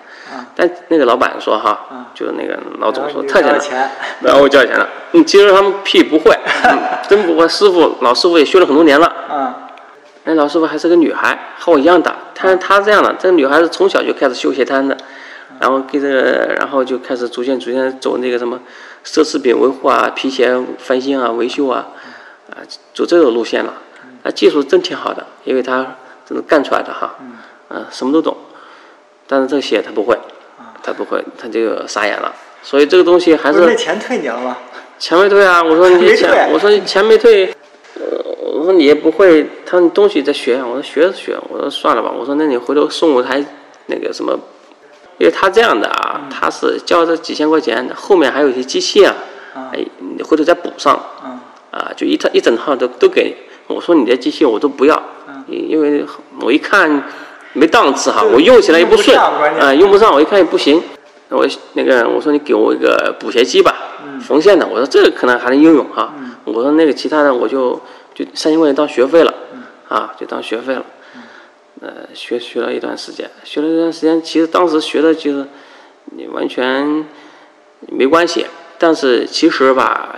[0.55, 4.87] 但那个老板说哈，就是那个老总说太简单，然后我交钱了。
[5.13, 6.37] 嗯，其实他们屁不会，
[7.07, 7.47] 真不会。
[7.47, 9.13] 师傅老师傅也修了很多年了。
[9.31, 9.53] 嗯，
[10.25, 12.13] 那老师傅还是个女孩，和我一样大。
[12.35, 14.97] 他他这样的，这个女孩子从小就开始修鞋摊的，
[15.59, 18.59] 然后跟这个，然后就开始逐渐逐渐走那个什么
[19.05, 21.87] 奢侈品维护啊、皮鞋翻新啊、维修啊，
[22.51, 22.59] 啊，
[22.93, 23.73] 走这种路线了。
[24.23, 25.95] 那技术真挺好的，因为他
[26.25, 27.37] 真的干出来的哈，嗯，
[27.91, 28.35] 什么都懂。
[29.27, 30.17] 但是这个鞋他不会，
[30.81, 32.33] 他不会，他就傻眼了。
[32.63, 34.57] 所以这个东西还是那钱退你了吗？
[34.97, 35.61] 钱没退啊！
[35.61, 37.45] 我说你钱，我说你钱没退，
[37.95, 38.01] 呃，
[38.55, 43.45] 我说你也不会，他说你东西在学，我说学是学，我说算了吧，我说那你回头送我台
[43.85, 44.33] 那个什么，
[45.19, 49.13] 因为他这样的啊，他是交这几千块钱，后面还有一些机器啊，
[49.71, 50.99] 哎，你回头再补上，
[51.71, 53.35] 啊，就一套一整套都都给你，
[53.75, 55.01] 我说你的机器我都不要，
[55.47, 56.03] 因为
[56.41, 57.03] 我一看。
[57.53, 60.81] 没档次哈，我用起来也不顺，啊，用不上，我一看也不行。
[61.29, 63.75] 我那个我说你给我一个补鞋机吧，
[64.21, 64.65] 缝线的。
[64.65, 66.13] 我说这个可能还能应用哈。
[66.45, 67.81] 我说那个其他的我就
[68.13, 69.33] 就三千块钱当学费了，
[69.89, 70.85] 啊，就当学费了。
[71.81, 75.45] 呃，学学了一段时间，学了一段时间，其实当时学的就是
[76.15, 77.05] 你完全
[77.89, 78.45] 没关系，
[78.77, 80.15] 但是其实吧，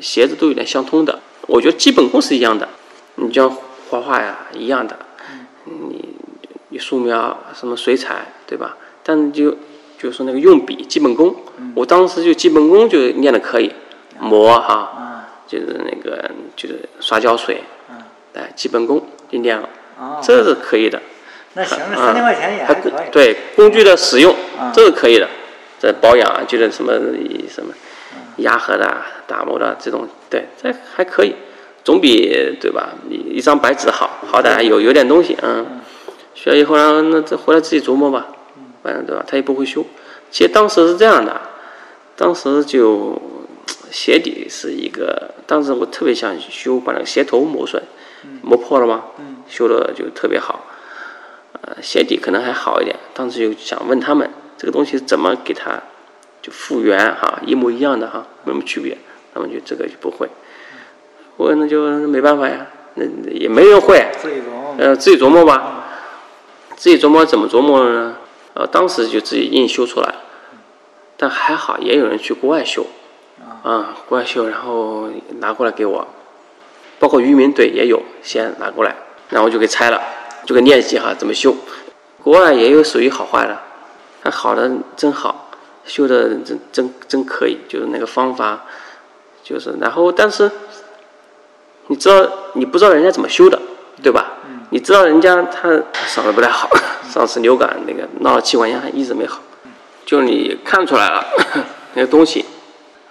[0.00, 1.18] 鞋子都有点相通的。
[1.46, 2.68] 我觉得基本功是一样的，
[3.16, 3.50] 你像
[3.90, 4.96] 画画呀一样的，
[5.64, 6.07] 你。
[6.70, 8.76] 你素描什么水彩对吧？
[9.02, 9.56] 但就
[9.98, 11.34] 就是那个用笔基本功，
[11.74, 13.72] 我当时就基本功就练的可以，
[14.20, 17.62] 磨哈，就是那个就是刷胶水，
[18.34, 19.68] 哎，基本功就练了，
[20.22, 21.00] 这是可以的。
[21.54, 22.92] 那行，三千块钱也还可以。
[23.10, 24.34] 对工具的使用，
[24.74, 25.26] 这是可以的。
[25.80, 26.92] 这保养就是什么
[27.48, 27.72] 什么
[28.36, 31.34] 压合的、打磨的这种，对，这还可以，
[31.82, 32.90] 总比对吧？
[33.08, 35.80] 一一张白纸好，好歹有有点东西，嗯。
[36.40, 38.28] 学了以后，然后，那这回来自己琢磨吧，
[38.80, 39.24] 反正对吧？
[39.26, 39.84] 他也不会修。
[40.30, 41.40] 其实当时是这样的，
[42.14, 43.20] 当时就
[43.90, 47.82] 鞋底是一个，当时我特别想修，把那个鞋头磨损，
[48.42, 49.06] 磨破了嘛，
[49.48, 50.64] 修的就特别好。
[51.60, 55.82] 呃，鞋底可能还好一点，当时就想问他们，这个东西怎么给它
[56.40, 58.96] 就复原哈，一模一样的哈，没什么区别？
[59.34, 60.28] 他们就这个就不会。
[61.36, 64.76] 我那就没办法呀，那也没人会，自己琢磨。
[64.78, 65.77] 呃，自己琢磨吧，
[66.78, 68.16] 自己琢磨怎么琢磨的呢？
[68.54, 70.14] 呃，当时就自己硬修出来，
[71.16, 72.86] 但还好也有人去国外修，
[73.64, 75.10] 啊，国外修，然后
[75.40, 76.06] 拿过来给我，
[77.00, 78.94] 包括渔民队也有先拿过来，
[79.28, 80.00] 然后就给拆了，
[80.46, 81.52] 就给练习哈怎么修。
[82.22, 83.58] 国外也有属于好坏的，
[84.22, 85.50] 他好的真好，
[85.84, 88.64] 修的真真真可以，就是那个方法，
[89.42, 90.48] 就是然后但是，
[91.88, 93.60] 你知道你不知道人家怎么修的，
[94.00, 94.37] 对吧？
[94.70, 95.68] 你知道人家他
[96.06, 96.68] 嗓子不太好，
[97.08, 99.40] 上次流感那个闹了气管炎，还一直没好。
[100.04, 101.24] 就你看出来了
[101.94, 102.44] 那个东西，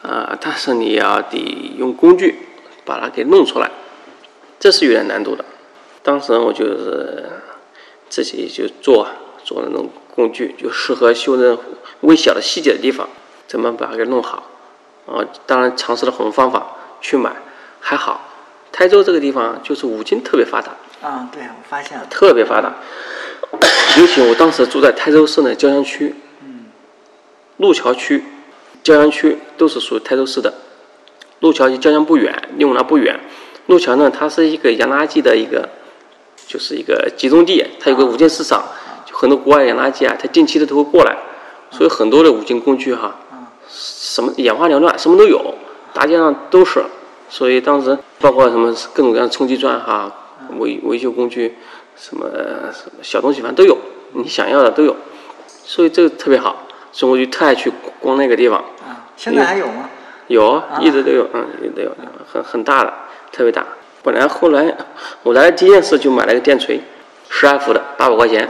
[0.03, 1.37] 啊，但是你要得
[1.77, 2.39] 用工具
[2.85, 3.71] 把它给弄出来，
[4.59, 5.43] 这是有点难度的。
[6.03, 7.25] 当时我就是
[8.09, 9.07] 自己就做
[9.43, 11.59] 做那种工具，就适合修那种
[12.01, 13.09] 微小的细节的地方，
[13.47, 14.43] 怎么把它给弄好。
[15.07, 16.67] 啊，当然尝试了很多方法
[17.01, 17.35] 去买，
[17.79, 18.21] 还好。
[18.71, 20.71] 台州这个地方就是五金特别发达。
[21.01, 22.73] 啊，对，我发现了，特别发达，
[23.99, 26.65] 尤其我当时住在台州市的椒江区，嗯，
[27.57, 28.23] 路桥区、
[28.81, 30.53] 椒江区都是属于台州市的。
[31.39, 33.19] 路桥离椒江不远，离我那不远。
[33.67, 35.69] 路桥呢，它是一个洋垃圾的一个，
[36.47, 38.63] 就是一个集中地，它有个五金市场，
[39.05, 41.15] 就很多国外洋垃圾啊，它定期的都会过来，
[41.69, 43.15] 所以很多的五金工具哈，
[43.69, 45.53] 什么眼花缭乱，什么都有，
[45.93, 46.83] 大街上都是。
[47.29, 50.12] 所以当时包括什么各种各样的冲击钻哈。
[50.60, 51.55] 维维修工具，
[51.95, 52.27] 什么
[52.73, 53.77] 什么小东西，反正都有，
[54.13, 54.95] 你想要的都有，
[55.47, 58.60] 所以这个特别好，所以我就特爱去逛那个地方。
[58.60, 59.89] 啊，现在还有吗？
[60.27, 61.91] 有，一直都有，嗯，一直都有，
[62.31, 62.93] 很很大的，
[63.31, 63.65] 特别大。
[64.03, 64.75] 本来后来
[65.23, 66.79] 我来第一件事就买了个电锤，
[67.29, 68.49] 十二伏的，八百块钱。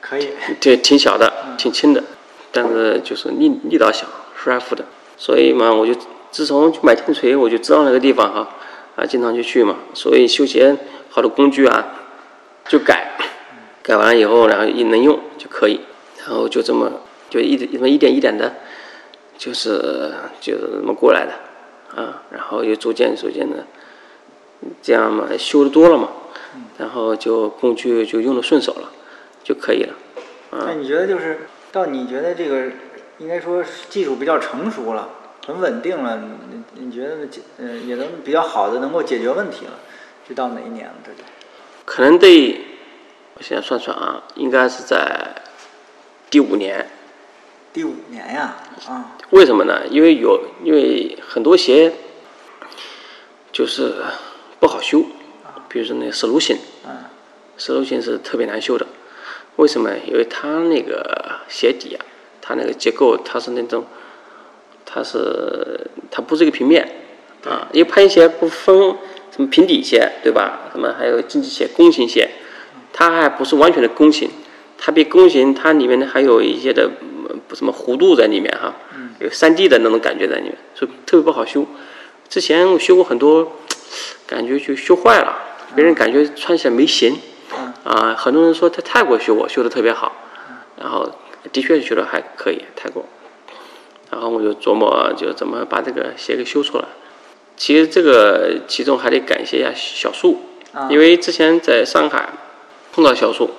[0.00, 0.30] 可以。
[0.60, 2.02] 对，挺小的，挺轻的，
[2.50, 4.06] 但是就是力力道小，
[4.42, 4.84] 十二伏的，
[5.16, 5.94] 所以嘛，我就
[6.30, 8.48] 自从买电锤，我就知道那个地方哈，
[8.96, 10.76] 啊，经常就去嘛，所以修鞋。
[11.18, 11.84] 好的工具啊，
[12.68, 13.10] 就改，
[13.82, 15.80] 改完了以后，然后一能用就可以，
[16.20, 16.92] 然后就这么
[17.28, 18.54] 就一这么一点一点的，
[19.36, 21.32] 就是就是这么过来的
[22.00, 23.66] 啊，然后又逐渐逐渐的，
[24.80, 26.08] 这样嘛修的多了嘛，
[26.78, 28.92] 然后就工具就用的顺手了，
[29.42, 29.94] 就可以了。
[30.52, 32.70] 那你觉得就是到你觉得这个
[33.18, 35.08] 应该说技术比较成熟了，
[35.44, 37.16] 很稳定了，你你觉得
[37.58, 39.72] 嗯也能比较好的能够解决问题了？
[40.28, 40.94] 这到哪一年了？
[41.02, 41.20] 这就
[41.86, 42.60] 可能得，
[43.34, 45.34] 我现在算算啊，应该是在
[46.28, 46.86] 第五年。
[47.72, 49.16] 第五年呀，啊？
[49.30, 49.86] 为什么呢？
[49.88, 51.94] 因为有，因为很多鞋
[53.50, 53.94] 就是
[54.60, 55.02] 不好修，
[55.66, 56.58] 比如说那个石路型，
[57.56, 58.86] 石路型是特别难修的。
[59.56, 59.96] 为什么？
[60.06, 62.04] 因为它那个鞋底啊，
[62.42, 63.86] 它那个结构它是那种，
[64.84, 66.86] 它是它不是一个平面
[67.46, 68.94] 啊，因为攀岩鞋不分。
[69.38, 70.62] 什么平底鞋，对吧？
[70.72, 72.28] 什么还有竞技鞋、弓形鞋，
[72.92, 74.28] 它还不是完全的弓形，
[74.76, 76.90] 它比弓形它里面呢还有一些的
[77.46, 78.74] 不什么弧度在里面哈，
[79.20, 81.64] 有三 D 的那种感觉在里面，所以特别不好修。
[82.28, 83.52] 之前我修过很多，
[84.26, 85.38] 感觉就修坏了，
[85.76, 87.16] 别人感觉穿起来没型，
[87.84, 90.16] 啊，很多人说在泰国修我修的特别好，
[90.76, 91.08] 然后
[91.52, 93.04] 的确修的还可以泰国，
[94.10, 96.84] 然后我就琢磨就怎么把这个鞋给修出来。
[97.58, 100.40] 其实这个其中还得感谢一下小树，
[100.88, 102.28] 因为之前在上海
[102.92, 103.50] 碰到小树，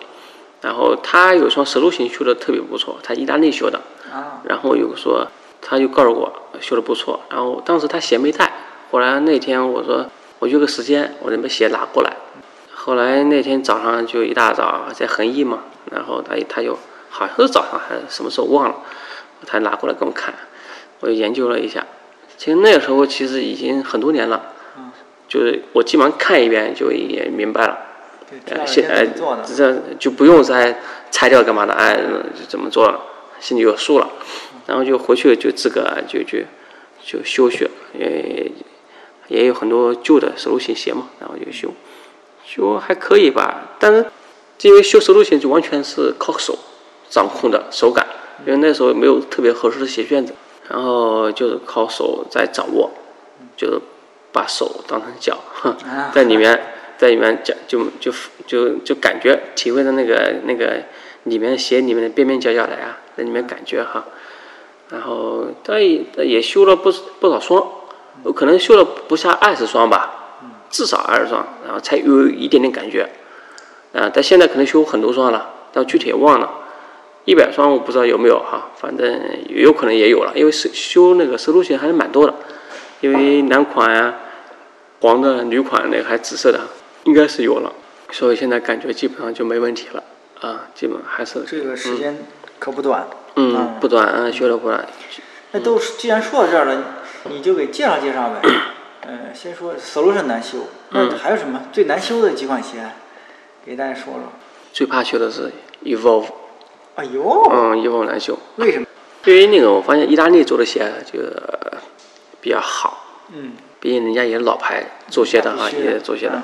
[0.61, 3.81] 然后他有双蛇路型修的特别不错，他意大利修的，
[4.45, 5.27] 然后有说
[5.61, 8.51] 他就告诉我修的不错，然后当时他鞋没带，
[8.89, 10.05] 后来那天我说
[10.39, 12.15] 我约个时间，我能把鞋拿过来，
[12.73, 18.75] 后来那天早上就一大早在恒毅嘛，然后他他就好像是早上还是什么时候忘了，
[19.45, 20.33] 他拿过来给我看，
[21.01, 21.85] 我就研究了一下。
[22.39, 24.41] 其实那个时候其实已经很多年了，
[25.27, 27.77] 就是我基本上看一遍就也明白了，
[28.65, 29.05] 现哎
[29.45, 30.79] 这就不用再
[31.11, 32.97] 拆掉干嘛的，哎就怎么做了，
[33.41, 34.09] 心里有数了，
[34.67, 36.39] 然后就回去就自个就就
[37.05, 38.49] 就修学，也
[39.27, 41.73] 也有很多旧的手路型鞋嘛，然后就修，
[42.45, 44.05] 修还可以吧，但是
[44.61, 46.57] 因为修手路型就完全是靠手
[47.09, 48.07] 掌控的手感，
[48.45, 50.33] 因为那时候没有特别合适的鞋楦子。
[50.69, 52.91] 然后就是靠手在掌握，
[53.57, 53.81] 就是
[54.31, 55.39] 把手当成脚，
[56.13, 58.11] 在里面在里面脚就就
[58.45, 60.83] 就就感觉体会的那个那个
[61.23, 64.05] 里面鞋里面的边边角角的呀，在里面感觉哈。
[64.89, 67.67] 然后他也也修了不不少双，
[68.23, 73.09] 我可能修了不下二十双吧，至少二十双，然后才有一点点感觉。
[73.93, 76.51] 啊，但现在可能修很多双了，但具体也忘了。
[77.29, 82.33] 一百双我不知道有没有哈，反正有可能也有了，因为修修那个收路鞋还是蛮多的，
[83.01, 84.15] 因为男款啊，
[85.01, 86.59] 黄的、女款的还紫色的，
[87.03, 87.71] 应该是有了，
[88.09, 90.03] 所以现在感觉基本上就没问题了
[90.41, 92.17] 啊，基本还是这个时间
[92.57, 93.07] 可不短。
[93.35, 94.87] 嗯，不短啊，修的不短。
[95.51, 96.83] 那都既然说到这儿了，
[97.25, 98.41] 你就给介绍介绍呗。
[99.07, 102.89] 嗯，先说 Solution 难修，那还有什么最难修的几款鞋？
[103.63, 104.23] 给大家说说。
[104.73, 105.51] 最怕修的是
[105.83, 106.25] Evolve。
[106.99, 107.21] 哎呦。
[107.49, 108.37] 嗯，Evolve 难修。
[108.57, 108.85] 为什么？
[109.23, 111.19] 因为那个我发现意大利做的鞋就
[112.41, 113.23] 比较好。
[113.33, 113.53] 嗯。
[113.79, 116.43] 毕竟人家也是老牌做鞋的哈，也做鞋的。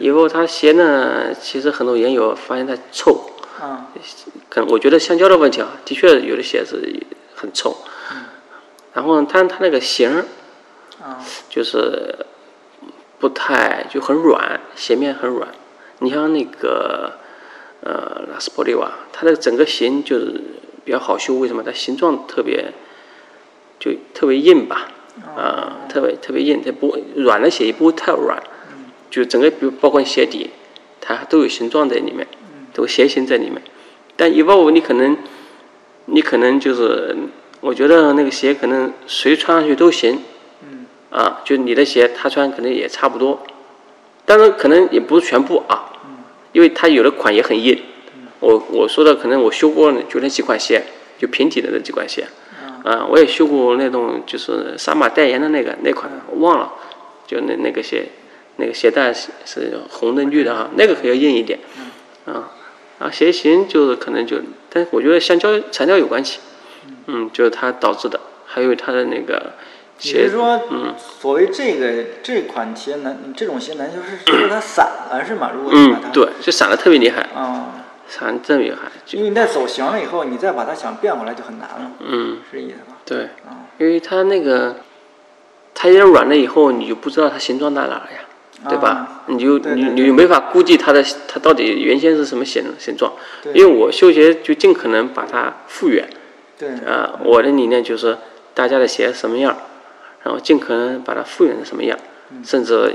[0.00, 3.30] Evolve 它鞋呢，其实很多研友发现它臭。
[3.60, 3.88] 啊。
[4.48, 6.82] 可能我觉得橡胶的问题啊，的确有的鞋子
[7.34, 7.76] 很臭。
[8.12, 8.24] 嗯。
[8.94, 10.24] 然后它它那个型儿。
[11.02, 11.20] 啊。
[11.50, 12.16] 就是
[13.18, 15.48] 不太就很软，鞋面很软。
[15.98, 17.12] 你像那个
[17.82, 20.40] 呃拉斯波利瓦，它的整个形就是
[20.84, 21.62] 比较好修，为什么？
[21.62, 22.72] 它形状特别
[23.78, 24.88] 就特别硬吧，
[25.36, 28.40] 啊，特别特别硬，它不软的鞋也不会太软，
[29.10, 30.50] 就整个比如包括鞋底，
[31.00, 32.26] 它都有形状在里面，
[32.72, 33.60] 都有鞋型在里面。
[34.16, 35.16] 但一万五你可能
[36.06, 37.16] 你可能就是
[37.60, 40.22] 我觉得那个鞋可能谁穿上去都行，
[41.10, 43.42] 啊，就你的鞋他穿可能也差不多，
[44.24, 45.91] 当然可能也不是全部啊。
[46.52, 47.78] 因为它有的款也很硬，
[48.40, 50.82] 我我说的可能我修过就那几款鞋，
[51.18, 52.26] 就平底的那几款鞋，
[52.84, 56.72] 啊，我也修过那种就是杀马代言的那个那款，我忘了，
[57.26, 58.06] 就那那个鞋，
[58.56, 61.58] 那个鞋带是是红的绿的哈，那个可要硬一点，
[62.26, 62.52] 啊，
[62.98, 64.36] 啊鞋型就是可能就，
[64.68, 66.40] 但我觉得橡胶材料有关系，
[67.06, 69.52] 嗯，就是它导致的，还有它的那个。
[70.04, 70.60] 你是说，
[71.20, 75.52] 所谓这个这款鞋难，这种鞋难修是说它散了是吗？
[75.54, 77.22] 如果嗯，对，就散的特别厉害。
[77.34, 78.90] 啊，散特别厉害。
[79.12, 81.92] 因为你在走形了以后，你再把它想变回来就很难了。
[82.00, 82.96] 嗯，是这意思吧？
[83.04, 83.22] 对。
[83.46, 84.74] 啊，因为它那个，
[85.72, 89.22] 它一软了以后，你就不知道它形状在哪了呀，对吧？
[89.26, 93.12] 你就你你没法估计它的它到底原先是什么形形状。
[93.54, 96.08] 因为我修鞋就尽可能把它复原。
[96.58, 96.70] 对。
[96.90, 98.18] 啊，我的理念就是
[98.52, 99.56] 大家的鞋什么样。
[100.24, 101.98] 然后尽可能把它复原成什么样，
[102.44, 102.94] 甚至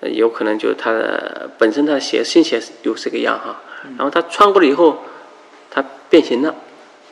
[0.00, 3.60] 有可能就是它的本身它的鞋新鞋又是个样哈，
[3.96, 4.98] 然后它穿过了以后，
[5.70, 6.54] 它变形了，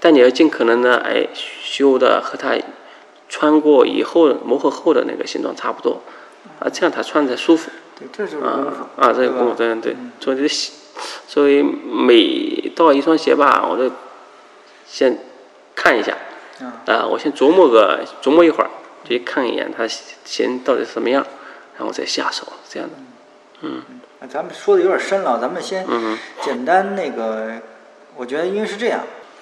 [0.00, 2.56] 但你要尽可能的哎修的和它
[3.28, 6.02] 穿过以后磨合后的那个形状差不多，
[6.60, 7.70] 啊这样它穿才舒服。
[7.98, 10.72] 对，这是啊啊这个功夫对对，所以鞋
[11.26, 13.90] 所以每到一双鞋吧，我都
[14.86, 15.18] 先
[15.74, 16.16] 看一下，
[16.86, 18.70] 啊我先琢磨个琢磨一会儿。
[19.06, 21.24] 去看一眼它鞋到底是什么样，
[21.78, 22.94] 然后再下手，这样的。
[23.62, 23.82] 嗯。
[24.28, 25.86] 咱们说的有点深了，咱们先
[26.42, 27.52] 简单那个。
[28.16, 29.00] 我觉得因为是这样，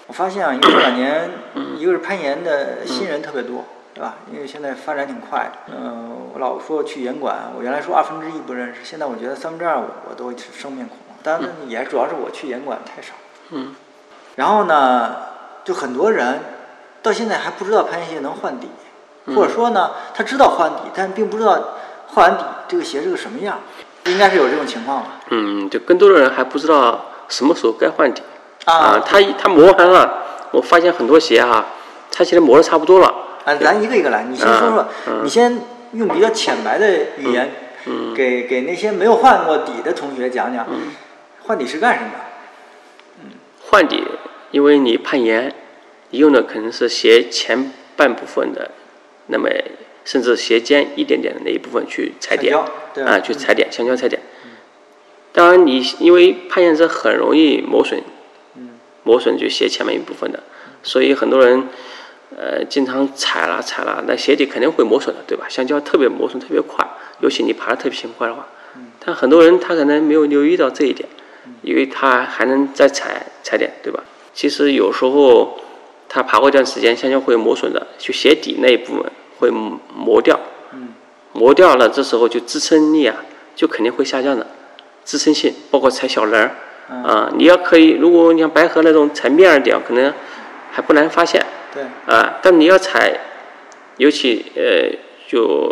[0.09, 1.31] 我发现啊，因为这两年，
[1.79, 4.16] 一个是攀岩的新人特别多，对吧？
[4.31, 5.50] 因为现在发展挺快。
[5.68, 10.98] 嗯，我老说去岩馆，我原来说二分之一不认识，现在我觉得三分之二我都生面孔。
[11.22, 13.14] 当然也主要是我去岩馆太少。
[13.50, 13.74] 嗯。
[14.35, 15.16] 然后呢，
[15.64, 16.40] 就很多人
[17.00, 18.68] 到现在还不知道攀岩鞋能换底。
[19.35, 21.59] 或者说呢，他知道换底，但并不知道
[22.09, 23.59] 换完底这个鞋是个什么样，
[24.07, 25.21] 应该是有这种情况吧？
[25.31, 28.23] 嗯，就更多的人还不知道什么时候该换底
[28.67, 29.03] 啊。
[29.05, 31.65] 他他磨完了，我发现很多鞋哈，
[32.13, 33.15] 他其实磨的差不多了。
[33.45, 34.87] 啊，咱一个一个来，你先说说，
[35.23, 35.59] 你先
[35.93, 36.87] 用比较浅白的
[37.19, 37.51] 语言，
[38.15, 40.67] 给给那些没有换过底的同学讲讲，
[41.43, 42.11] 换底是干什么？
[43.23, 43.31] 嗯，
[43.71, 44.05] 换底，
[44.51, 45.55] 因为你攀岩，
[46.11, 48.71] 你用的可能是鞋前半部分的。
[49.29, 49.49] 那么，
[50.05, 52.55] 甚至鞋尖一点点的那一部分去踩点，
[53.07, 54.21] 啊，去踩点，橡胶踩点。
[55.33, 58.03] 当然，你因为攀岩者很容易磨损，
[59.03, 60.42] 磨损就鞋前面一部分的，
[60.83, 61.69] 所以很多人，
[62.37, 65.46] 呃，经常踩了踩了，那鞋底肯定会磨损的，对吧？
[65.48, 66.87] 橡胶特别磨损特别快，
[67.21, 68.46] 尤其你爬的特别勤快的话。
[69.05, 71.09] 但很多人他可能没有留意到这一点，
[71.63, 74.05] 因为他还能再踩踩点，对吧？
[74.35, 75.61] 其实有时候。
[76.07, 79.11] 他爬过一段时间，橡胶会磨损的，就鞋底那一部分
[79.45, 80.40] 会磨掉，
[81.35, 83.15] 磨掉了，这时候就支撑力啊，
[83.55, 84.47] 就肯定会下降的，
[85.05, 86.57] 支撑性包括踩小人儿
[87.05, 90.13] 啊，你要可以，如果你像白河那种踩面儿点，可能
[90.73, 91.83] 还不难发现，对。
[92.07, 93.21] 啊，但你要踩，
[93.99, 94.97] 尤其呃
[95.29, 95.71] 就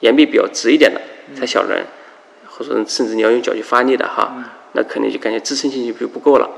[0.00, 1.00] 岩壁比较直一点的
[1.36, 1.86] 踩小人，
[2.48, 4.34] 或者甚至你要用脚去发力的哈，
[4.72, 6.50] 那肯定就感觉支撑性就不够了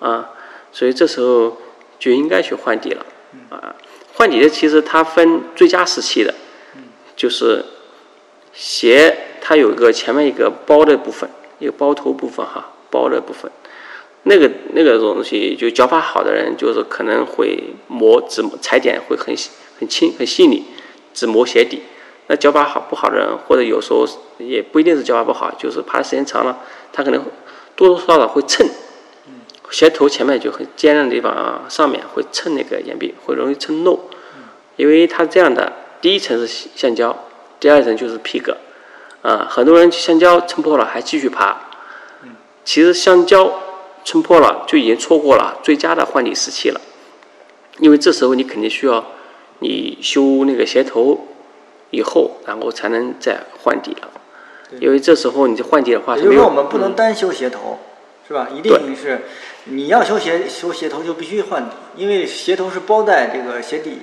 [0.00, 0.30] 啊，
[0.70, 1.56] 所以这时候。
[2.00, 3.04] 就应该去换底了，
[3.50, 3.74] 啊，
[4.18, 6.34] 换底的其实它分最佳时期的，
[7.14, 7.64] 就是
[8.52, 13.48] 鞋它有一个前面一个包的部分，一个包头部分哈，包的部分，
[14.24, 19.32] 那个那个东西就脚法好的人，就是可能会磨只裁剪会很
[19.78, 20.64] 很轻很细腻，
[21.14, 21.82] 只磨鞋底。
[22.26, 24.04] 那脚法好不好的人，或者有时候
[24.38, 26.58] 也不一定是脚法不好，就是爬的时间长了，
[26.92, 27.24] 他可能
[27.76, 28.68] 多多少少会蹭。
[29.70, 34.00] 鞋头前面就很尖的地方啊，上面会蹭那个岩壁，会容易蹭漏。
[34.76, 37.24] 因为它这样的，第一层是橡胶，
[37.58, 38.56] 第二层就是皮革。
[39.22, 41.62] 啊，很多人橡胶蹭破了还继续爬。
[42.64, 43.52] 其实橡胶
[44.04, 46.80] 蹭破了就已经错过了最佳的换底时期了，
[47.78, 49.04] 因为这时候你肯定需要
[49.58, 51.26] 你修那个鞋头
[51.90, 54.08] 以后，然后才能再换底了。
[54.80, 57.78] 因为这时候你换底的话，也就是说我们不能单修鞋头，
[58.28, 58.48] 是吧？
[58.54, 59.22] 一定是
[59.70, 63.98] 你要修鞋修鞋头就必须换底，因为鞋头是包在这个鞋底。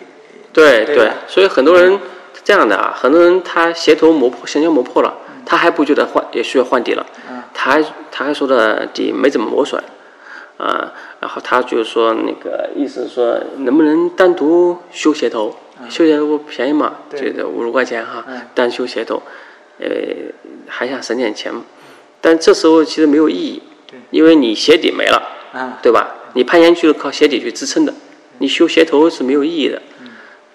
[0.53, 1.99] 对对，所以很多人
[2.43, 5.13] 这样的啊，很多人他鞋头磨破，橡胶磨破了，
[5.45, 7.05] 他还不觉得换也需要换底了，
[7.53, 9.83] 他还他还说的底没怎么磨损，
[10.57, 15.53] 啊，然后他就说那个意思说能不能单独修鞋头，
[15.89, 19.21] 修鞋头不便宜嘛，就五十块钱哈，单修鞋头，
[19.79, 19.87] 呃，
[20.67, 21.51] 还想省点钱，
[22.21, 23.61] 但这时候其实没有意义，
[24.11, 25.21] 因为你鞋底没了，
[25.53, 26.15] 啊对吧？
[26.33, 27.93] 你攀岩就是靠鞋底去支撑的，
[28.39, 29.81] 你修鞋头是没有意义的。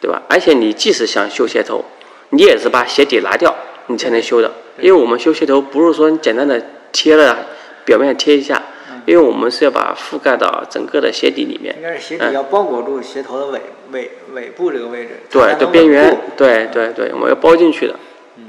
[0.02, 0.22] 对吧？
[0.30, 1.84] 而且你即使想修鞋头，
[2.30, 3.54] 你也是把鞋底拿掉，
[3.88, 4.50] 你才能修的。
[4.80, 6.58] 因为我们修鞋头不是说简单的
[6.90, 7.46] 贴了
[7.84, 8.62] 表面贴一下，
[9.04, 11.76] 因为我们是要把覆盖到整个的鞋底里面。
[11.76, 13.60] 应该是鞋底要包裹住鞋头的尾
[13.92, 15.20] 尾尾部这个位置。
[15.30, 17.94] 对，对边缘，对对对，我们要包进去的。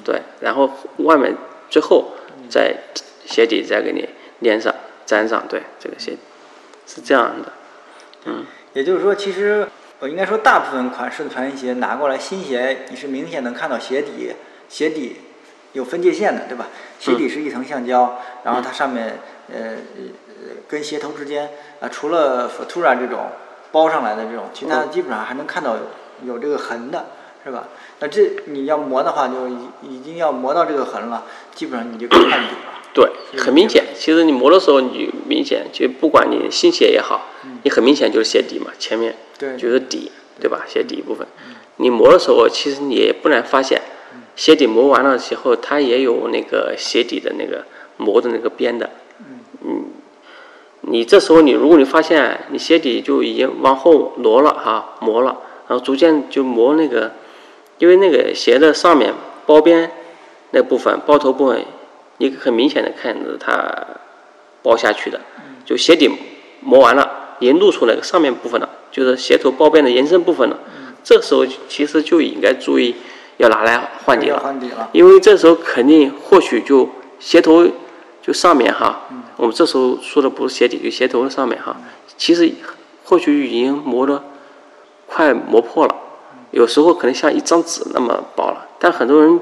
[0.06, 1.36] 对，然后外面
[1.70, 2.14] 最后
[2.48, 2.74] 再
[3.26, 4.08] 鞋底再给你
[4.42, 4.74] 粘上
[5.06, 6.18] 粘上，对，这个鞋
[6.86, 7.52] 是这样的。
[8.26, 8.46] 嗯。
[8.74, 9.68] 也就是说，其实。
[10.04, 14.34] 我应该说，大部分款式的攀岩鞋拿过来，新鞋你是明显能看到鞋底，
[14.68, 15.18] 鞋底
[15.74, 16.70] 有分界线的，对吧？
[17.00, 19.20] 鞋底是一层橡胶，然后它上面
[19.54, 19.78] 呃
[20.68, 23.28] 跟鞋头之间啊，除了 Futura 这种
[23.72, 25.78] 包上来的这种，其他基本上还能看到
[26.24, 27.06] 有这个痕的，
[27.44, 27.68] 是吧？
[28.00, 32.81] 那这你要磨的话，就已已经要磨到这个痕了，基本上你就可以看底了。
[32.94, 33.86] 对，很明显。
[33.96, 37.28] 其实你磨的时候，你明显就不管你新鞋也好，
[37.64, 39.16] 你很明显就是鞋底嘛，前面。
[39.58, 40.66] 就是底，对吧？
[40.68, 41.26] 鞋底部分，
[41.78, 43.82] 你磨的时候，其实你也不难发现，
[44.36, 47.66] 鞋底磨完了之后，它也有那个鞋底的那个
[47.98, 48.92] 磨的那个边的。
[49.66, 49.86] 嗯，
[50.82, 57.14] 你这时候你如果你发现你鞋底就已经往后挪了哈，磨了，然后逐渐就磨那个，
[57.80, 59.12] 因为那个鞋的上面
[59.48, 59.90] 包边
[60.52, 61.66] 那部分包头部分，
[62.18, 63.88] 你很明显的看着它
[64.62, 65.20] 包下去的，
[65.66, 66.10] 就鞋底
[66.62, 68.70] 磨完了，已经露出来个上面部分了。
[68.92, 70.60] 就是鞋头包边的延伸部分了，
[71.02, 72.94] 这时候其实就应该注意
[73.38, 77.66] 要拿来换底了，因为这时候肯定或许就鞋头
[78.22, 79.08] 就上面哈，
[79.38, 81.78] 我们这时候说的不是鞋底，就鞋头上面哈，
[82.18, 82.52] 其实
[83.06, 84.22] 或许已经磨的
[85.08, 85.96] 快磨破了，
[86.52, 89.40] 有时候可能像一张纸那么薄了，但很多人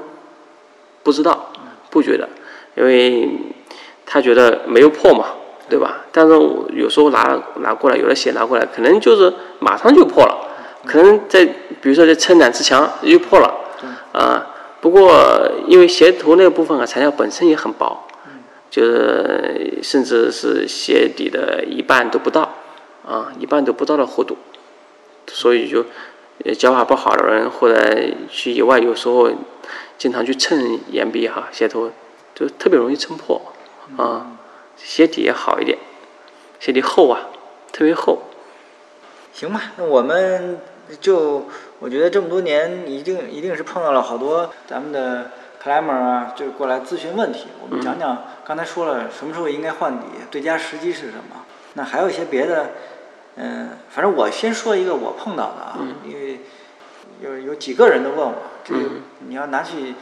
[1.02, 1.50] 不知道，
[1.90, 2.28] 不觉得，
[2.74, 3.28] 因为
[4.04, 5.26] 他觉得没有破嘛。
[5.70, 6.04] 对吧？
[6.10, 10.48] 但是我有时候拿拿过来，有的鞋拿过来，可能就是马上就破了，
[10.84, 13.54] 可能在比如说在撑两次墙又破了，
[14.12, 14.50] 啊，
[14.80, 18.04] 不过因为鞋头那个部分啊材料本身也很薄，
[18.68, 22.52] 就是甚至是鞋底的一半都不到，
[23.06, 24.36] 啊，一半都不到的厚度，
[25.28, 25.86] 所以就
[26.54, 27.80] 脚法不好的人或者
[28.28, 29.30] 去野外有时候
[29.96, 31.92] 经常去蹭岩壁哈，鞋头
[32.40, 33.42] 就特别容易撑破，
[33.98, 34.38] 啊。
[34.82, 35.76] 鞋底也好一点，
[36.58, 37.28] 鞋底厚啊，
[37.70, 38.22] 特别厚。
[39.30, 40.58] 行吧，那我们
[41.02, 41.46] 就
[41.80, 45.32] 我觉得这么多年，一定一定是碰到了好多咱们的
[45.62, 47.48] climber 啊，就过来咨询问题。
[47.62, 51.44] 我们讲讲刚才说了什么时候应该换底，最佳时机是什么？
[51.74, 52.70] 那还有一些别的，
[53.36, 56.40] 嗯，反正我先说一个我碰到的啊，因为
[57.20, 58.34] 有有几个人都问我，
[58.64, 58.80] 这个
[59.28, 59.94] 你要拿去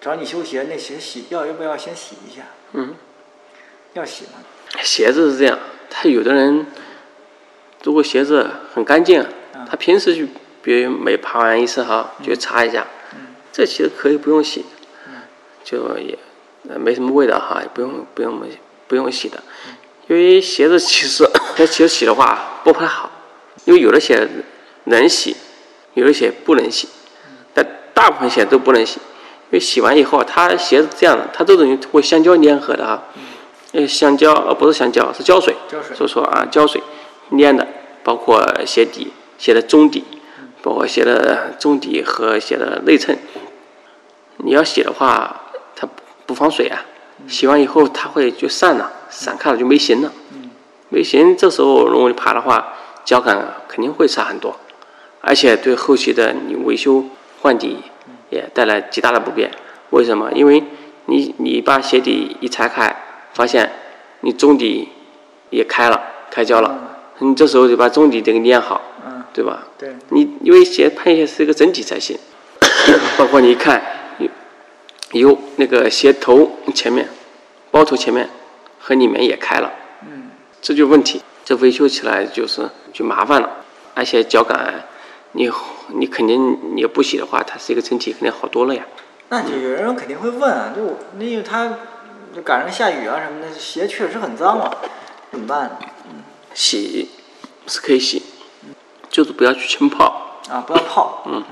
[0.00, 2.42] 找你修鞋，那鞋洗要要不要先洗一下？
[2.72, 2.94] 嗯。
[3.94, 4.32] 要洗吗？
[4.82, 6.66] 鞋子是这样，他有的人
[7.82, 9.26] 如果鞋子很干净，
[9.68, 10.24] 他平时就
[10.62, 12.86] 比如每爬完一次哈就擦一下，
[13.50, 14.66] 这其实可以不用洗，
[15.64, 16.16] 就也
[16.78, 18.40] 没什么味道哈，也不用不用
[18.86, 19.42] 不用洗的，
[20.06, 23.10] 因为鞋子其实它其实洗的话不太好，
[23.64, 24.28] 因为有的鞋
[24.84, 25.34] 能洗，
[25.94, 26.88] 有的鞋不能洗，
[27.54, 29.00] 但大部分鞋都不能洗，
[29.50, 33.02] 因为洗完以后它鞋子这样的，它这种会橡胶粘合的啊。
[33.72, 35.54] 呃，橡胶呃不是橡胶，是胶水。
[35.68, 35.96] 胶水。
[35.96, 36.82] 所以说啊，胶水
[37.38, 37.66] 粘的，
[38.02, 40.04] 包括鞋底、鞋的中底，
[40.62, 43.18] 包括鞋的中底和鞋的内衬，
[44.38, 45.42] 你要洗的话，
[45.76, 46.84] 它不不防水啊，
[47.26, 50.12] 洗完以后它会就散了，散开了就没形了。
[50.90, 52.74] 没形，这时候如果你爬的话，
[53.04, 54.56] 脚感肯定会差很多，
[55.20, 57.04] 而且对后期的你维修
[57.42, 57.76] 换底
[58.30, 59.50] 也带来极大的不便。
[59.90, 60.30] 为什么？
[60.32, 60.62] 因为
[61.06, 62.94] 你你把鞋底一拆开，
[63.32, 63.70] 发现
[64.20, 64.88] 你中底
[65.50, 66.78] 也开了，开胶了，
[67.20, 69.66] 你这时候就把中底得给粘好，嗯，对吧？
[69.78, 72.18] 对，你因为鞋攀鞋是一个整体才行，
[73.16, 73.82] 包括你一看
[74.18, 74.28] 有
[75.12, 77.08] 有那个鞋头前面、
[77.70, 78.28] 包头前面
[78.78, 79.72] 和里面也开了，
[80.02, 83.48] 嗯，这就问题，这维修起来就是就麻烦了，
[83.94, 84.84] 而且脚感
[85.32, 85.48] 你
[85.88, 88.82] 你肯定你不洗的话，它是一个整体肯定好多了呀。
[89.30, 91.68] 那就有人肯定会问啊，就那因为他
[92.34, 94.70] 就赶上下雨啊什么的，鞋确实很脏啊，
[95.30, 95.70] 怎么办呢？
[96.54, 97.10] 洗
[97.66, 98.22] 是可以洗，
[99.10, 100.24] 就是不要去浸泡。
[100.50, 101.44] 啊，不要泡，嗯，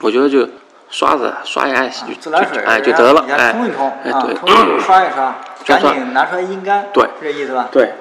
[0.00, 0.48] 我觉得就
[0.88, 7.68] 刷子刷牙洗就自来水哎就得了，哎冲一冲啊，哎对冲一冲 刷一刷，赶紧拿出来阴干，对是这意思吧？
[7.70, 7.92] 对，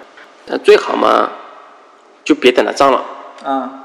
[0.46, 1.30] 但最好嘛，
[2.24, 3.04] 就别等它脏了，
[3.44, 3.84] 嗯，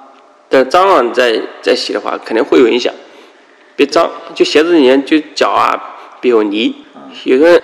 [0.63, 2.93] 脏了你再再洗的话，肯定会有影响。
[3.77, 6.85] 别脏，就鞋子里面就脚啊别有泥，
[7.25, 7.61] 有的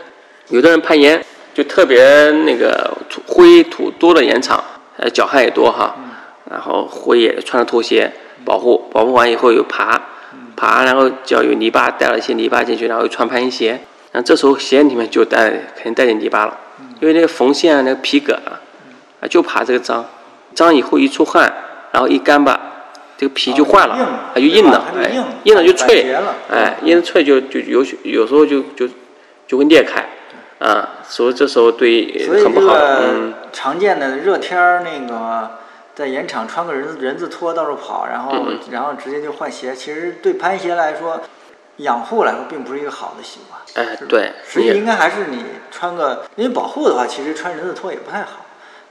[0.49, 1.25] 有的人攀岩
[1.55, 4.65] 就特别那个土灰土多的岩场，
[4.97, 5.95] 呃脚汗也多哈，
[6.51, 8.13] 然后灰也穿着拖鞋
[8.45, 10.01] 保护，保护完以后又爬，
[10.57, 13.81] 爬然后脚有泥巴带了一些泥巴进去，然后又穿攀岩鞋，
[14.11, 16.59] 然后这时候鞋里面就带肯定带点泥巴了，
[17.01, 18.59] 因为那个缝线啊那个皮革啊，
[19.21, 20.05] 啊就怕这个脏，
[20.57, 21.53] 脏以后一出汗，
[21.93, 22.70] 然后一干吧。
[23.21, 23.99] 这个皮就坏了，
[24.33, 26.11] 它就硬了，哎硬，硬了就脆
[26.51, 28.89] 哎，硬了脆就就有有时候就就
[29.47, 30.09] 就会裂开，
[30.59, 35.51] 啊，所以这时候对所以这很不好，嗯，个常见的热天儿那个
[35.95, 41.21] 在盐场穿个人字人字拖到处跑，然后嗯然后直接就换鞋，其实对攀鞋来说，
[41.77, 43.87] 养护来说并不是一个好的习惯。
[43.87, 48.47] 哎，对，实际应该还是你穿个，因为保护的话，其实穿人字拖也不太好。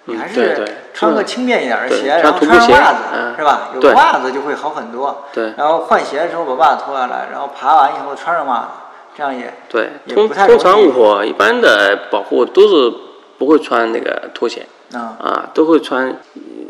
[0.10, 3.70] 你还是穿个嗯轻便一点的鞋，然后穿上袜子，嗯是吧？
[3.74, 5.26] 有对袜子就会好很多。
[5.32, 8.68] 对然后换鞋的时候把袜子脱下来，然后爬完以后穿上袜子，
[9.16, 12.93] 这样也对，通通常我一般的保护都是
[13.38, 16.16] 不会穿那个拖鞋，啊啊，都会穿，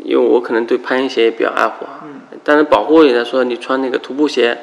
[0.04, 2.00] 因为我可能对攀岩鞋也比较爱护啊。
[2.02, 4.56] 嗯但是保护来说，你穿那个徒步鞋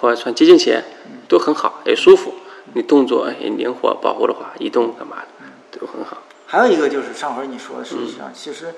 [0.00, 0.82] 或者穿接近鞋
[1.28, 2.34] 都很好，也舒服。
[2.72, 6.16] 你动作也灵活，保护的话，移动干嘛的都很好。
[6.50, 8.06] 还有一个就是上回你说的，实嗯。
[8.06, 8.74] 际上其实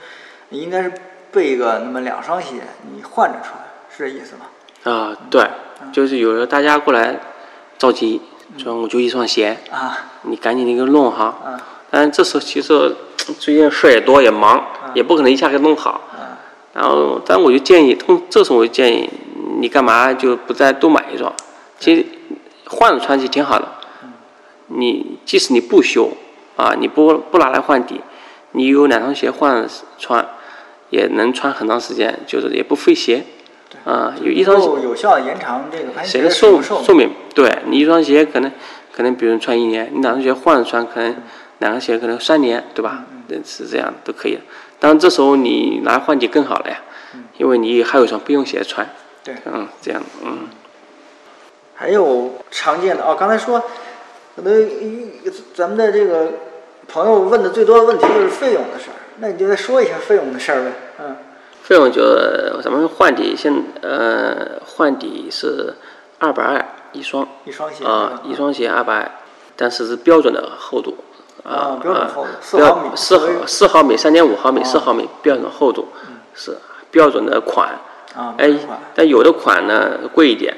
[0.51, 0.93] 你应该是
[1.33, 2.57] 备一个那么两双鞋，
[2.95, 3.55] 你换着穿，
[3.89, 4.91] 是这意思吧？
[4.93, 5.49] 啊，对，
[5.91, 7.19] 就是有时候大家过来
[7.79, 8.21] 着急，
[8.59, 9.97] 说我就一双鞋，啊。
[10.25, 11.25] 你赶紧那个弄哈。
[11.43, 11.61] 啊。
[11.91, 12.95] 但是这时候其实
[13.39, 14.63] 最近事儿也多也忙，
[14.93, 15.93] 也不可能一下给弄好。
[16.13, 16.37] 啊。
[16.75, 19.09] 然后，但我就建议，通这时候我就建议
[19.61, 21.33] 你干嘛就不再多买一双，
[21.79, 22.05] 其实
[22.67, 23.67] 换着穿其实挺好的。
[24.67, 26.11] 你即使你不修
[26.57, 28.01] 啊，你不不拿来换底，
[28.53, 30.27] 你有两双鞋换着穿，
[30.91, 33.25] 也能穿很长时间，就是也不费鞋。
[33.85, 37.11] 啊，有一双鞋有效延长这个攀鞋的寿寿寿命？
[37.35, 38.53] 对你一双鞋可能
[38.93, 41.17] 可能比如穿一年，你两双鞋换着穿，可能
[41.59, 43.05] 两个鞋可能三年，对吧？
[43.29, 44.39] 嗯，是这样都可以。
[44.79, 46.83] 当然这时候你拿来换底更好了呀，
[47.39, 48.87] 因为你还有一双备用鞋穿。
[49.25, 50.49] 对嗯，这样，嗯，
[51.75, 53.65] 还有常见的哦，刚才说，
[54.35, 54.71] 可能
[55.55, 56.29] 咱们的这个
[56.89, 60.73] 朋友问的最多的问题就是费用的事儿，那你就再说一下费用的事儿呗。
[61.01, 61.17] 嗯，
[61.63, 62.03] 费用就
[62.63, 63.53] 咱们换底现
[63.83, 65.75] 呃换底是
[66.19, 67.27] 二百二一双。
[67.45, 69.19] 一双鞋啊，一双鞋二百，
[69.57, 70.97] 但是是标准的厚度
[71.45, 75.89] 啊标准厚度啊四毫米四毫四毫米三点五毫米哦四毫米标准厚度
[76.35, 76.57] 是
[76.91, 77.79] 标准的款。
[78.15, 80.55] 啊，哎款，但有的款呢贵一点，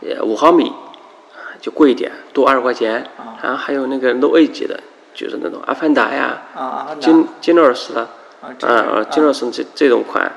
[0.00, 0.72] 也五毫米
[1.64, 2.96] 就贵一点，多二十块钱。
[3.16, 3.40] 啊。
[3.42, 4.78] 然后还有那个 low A 级的，
[5.14, 6.42] 就是那种阿凡达呀、
[7.00, 8.06] 金金乐斯的，
[8.68, 10.30] 啊金乐斯这这种款，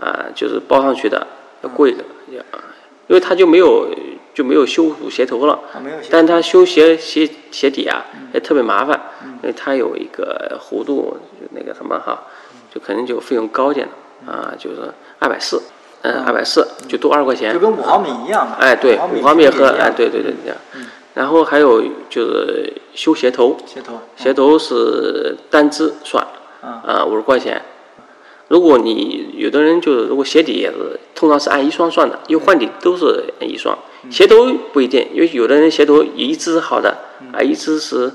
[0.00, 1.26] 啊，就是包上去的
[1.60, 2.64] 要贵的，也啊
[3.08, 3.86] 因为它就没有
[4.32, 5.52] 就没有修补鞋头了。
[5.74, 8.02] 啊但它修鞋鞋鞋底啊
[8.32, 8.98] 也特别麻烦，
[9.42, 12.24] 因为它有一个弧度，就那个什么哈，
[12.72, 13.86] 就可能就费用高一点
[14.26, 15.62] 的啊，就是二百四，
[16.04, 17.58] 嗯，二百四就多二十块钱就。
[17.58, 18.56] 跟五毫米一样嘛。
[18.60, 20.56] 哎，对，五五毫米和哎，对对对这样。
[21.14, 26.22] 然后还有就是修鞋头，鞋头鞋头是单只算，
[26.60, 27.62] 啊啊五十块钱。
[28.48, 33.78] 如果你有的人就是如果鞋底也是通常是按一双算的，因为换底都是按一双，
[34.10, 36.98] 鞋头不一定，因为有的人鞋头一只是好的，
[37.32, 38.12] 啊一只是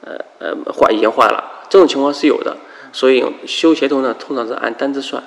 [0.00, 2.56] 呃呃坏已经坏了，这种情况是有的，
[2.92, 5.22] 所以修鞋头呢通常是按单只算，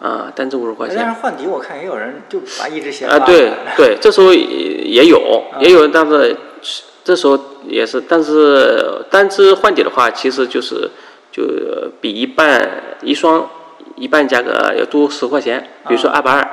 [0.00, 0.96] 啊单只五十块钱。
[0.98, 1.06] 但。
[1.06, 3.56] 是换底我看也有人就把一只鞋啊，扒对了。
[3.76, 6.36] 对，这时候也也有，也有，但是
[7.04, 10.90] 这时候也是，但是单只换底的话，其实就是
[11.30, 11.42] 就
[12.00, 12.68] 比一半
[13.02, 13.48] 一双
[13.96, 16.50] 一半价格要多十块钱，比如说二百二，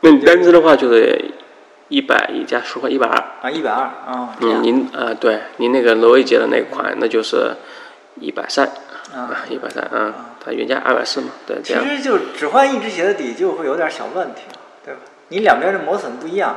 [0.00, 1.20] 那你单只的话就是
[1.88, 3.16] 一百一加十块一百二。
[3.42, 4.62] 啊，一百二啊，嗯，样。
[4.62, 7.54] 您啊，对，您那个罗威杰的那款，那就是
[8.20, 8.70] 一百三
[9.14, 9.30] 啊。
[9.30, 11.82] 啊，一百三啊，它原价二百四嘛，对，这样。
[11.82, 15.00] 其实就只换一只鞋的底就会有点小问题了，对吧？
[15.28, 16.56] 你两边的磨损不一样，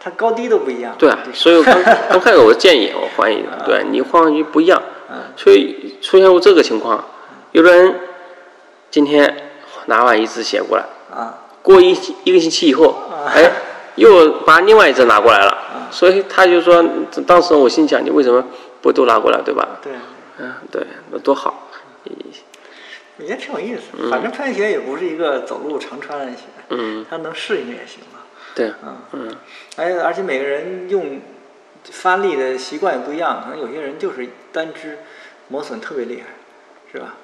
[0.00, 0.94] 它高低都不一样。
[0.98, 4.80] 对啊，所以我刚刚 开始我建议我换一个，对你换上去不一样，
[5.10, 7.04] 嗯所以出现过这个情况，
[7.52, 7.94] 有的人
[8.90, 9.50] 今天
[9.86, 10.84] 拿完一只鞋过来，
[11.14, 13.50] 啊，过一一个星期以后，哎，
[13.96, 15.56] 又把另外一只拿过来了，
[15.90, 16.84] 所以他就说，
[17.26, 18.42] 当时我心想，你为什么
[18.80, 19.68] 不都拿过来，对吧？
[19.82, 19.92] 对，
[20.38, 21.65] 嗯，对，那多好，
[23.18, 24.10] 也挺有意思。
[24.10, 28.20] 反正穿鞋也不是一个走路常穿的鞋，嗯，它能适应也行嘛。
[28.54, 29.36] 对，嗯，嗯，
[29.76, 31.20] 而且而且每个人用
[31.84, 34.98] 发力的习惯也不一样，可能有些人就是单只
[35.48, 36.26] 磨损特别厉害，
[36.92, 37.14] 是吧？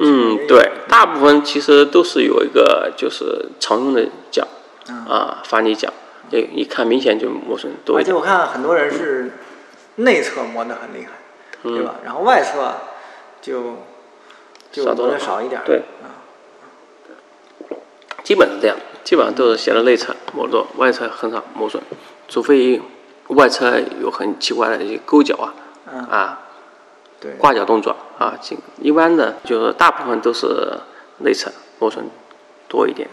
[0.00, 4.46] 嗯，对，大部分其实都是有一个就是常用的脚，
[4.88, 5.90] 嗯啊，发力脚，
[6.30, 8.14] 这一看明显就磨损多一点。
[8.14, 9.30] 而且我看很多人是
[9.96, 11.12] 内侧磨得很厉害，
[11.62, 11.94] 嗯对吧？
[12.04, 12.74] 然后外侧
[13.40, 13.78] 就
[14.72, 15.64] 就少多了少一点儿。
[15.64, 16.10] 对啊，
[18.24, 21.80] 基本是这样，基本上都是鞋的内侧磨损，外侧很少磨损，
[22.28, 22.80] 除非
[23.28, 25.54] 外侧有很奇怪的一些勾脚啊，
[25.92, 26.40] 嗯，啊，
[27.20, 30.46] 对，挂脚动作啊，这一般的就是大部分都是
[31.18, 32.08] 内侧磨损
[32.68, 33.08] 多一点。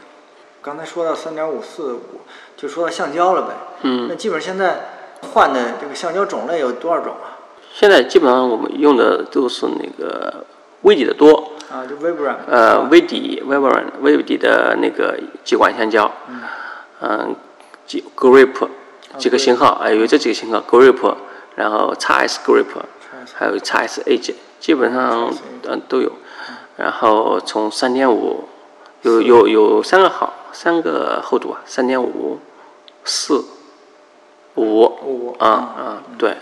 [0.61, 2.21] 刚才说到三点五四五，
[2.57, 3.53] 就说到橡胶了呗。
[3.83, 4.89] 嗯那基本现在
[5.33, 7.39] 换的这个橡胶种类有多少种啊？
[7.73, 10.45] 现在基本上我们用的都是那个
[10.81, 12.35] 微底的多，啊，就 Vibram。
[12.47, 16.11] 呃，微底 a n 微底的那个几管橡胶，
[17.01, 17.35] 嗯，
[17.85, 18.67] 几 Grip
[19.17, 21.15] 几个型号，哎，有这几个型号 Grip，
[21.55, 22.65] 然后 XS Grip，
[23.33, 25.33] 还有 XS Edge，基本上
[25.67, 26.11] 嗯都有。
[26.77, 28.47] 然后从三点五，
[29.01, 32.39] 有有有三个号，三个厚度啊，三点五、
[33.03, 33.43] 四、
[34.55, 36.37] 五五啊啊，对，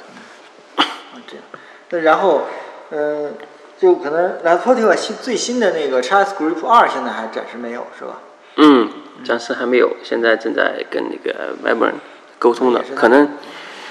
[0.75, 0.85] 啊，
[1.25, 1.43] 这样。
[1.89, 2.43] 那然后，
[2.91, 3.33] 嗯、
[3.79, 8.19] 就可能 La Sportiva 新最新的那个 x S Group 二现在还暂时没有，是吧？
[8.55, 8.89] 嗯，
[9.23, 11.93] 暂时还没有，现在正在跟那个 w e b r n
[12.39, 13.29] 沟通的也是，他可能。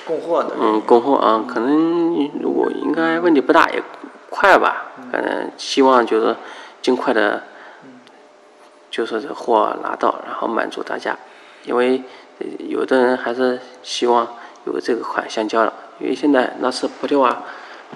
[0.07, 0.51] 供货的。
[0.61, 3.83] 嗯，供货啊，可能如果应该问题不大，也
[4.31, 4.93] 快吧。
[5.11, 6.37] 反正希望就是
[6.81, 7.43] 尽快的，
[8.89, 11.17] 就是这货拿到，然后满足大家。
[11.65, 12.03] 因为
[12.39, 17.43] 呃有的人还是希望有这个款橡胶了，因为现在那是普特瓦，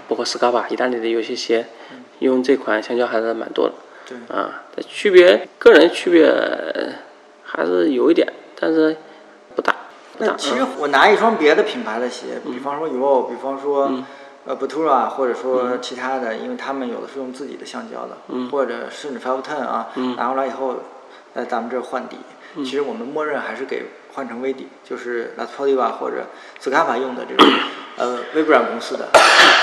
[0.08, 1.64] 包括斯卡巴，意大利的有些鞋
[2.20, 3.74] 用这款橡胶还是蛮多的。
[4.06, 4.16] 对。
[4.34, 6.92] 啊，这区别个人区别呃
[7.44, 8.26] 还是有一点，
[8.58, 8.96] 但是
[9.54, 9.74] 不大。
[10.16, 13.90] 不大那其实我拿一双别的品牌的鞋，比方说 UO，比方说
[14.46, 18.16] 呃 Batura，或者说其他的，因为他们有的是用自己的橡胶的，
[18.50, 20.76] 或者甚至 Five Ten 啊，拿过来以后
[21.34, 22.16] 在咱们这儿换底，
[22.56, 26.26] 其实我们默认还是给换成微底，就是 La Sportiva 或者
[26.58, 27.46] 斯卡法用的这种
[27.96, 29.08] 呃 Vibram 公司的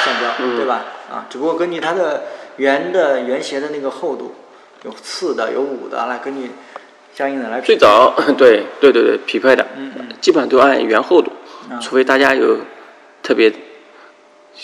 [0.06, 0.86] 橡胶，对吧？
[1.12, 2.24] 啊，只不过根据它的
[2.58, 4.34] 原的圆鞋的那个厚度，
[4.84, 6.52] 有四的，有五的，来根据
[7.14, 7.68] 相应的来匹配。
[7.68, 10.08] 最早 对对对对匹配的，嗯嗯。
[10.22, 11.32] 基本上都按原厚度，
[11.70, 11.80] 啊。
[11.80, 12.58] 除非大家有
[13.24, 13.50] 特别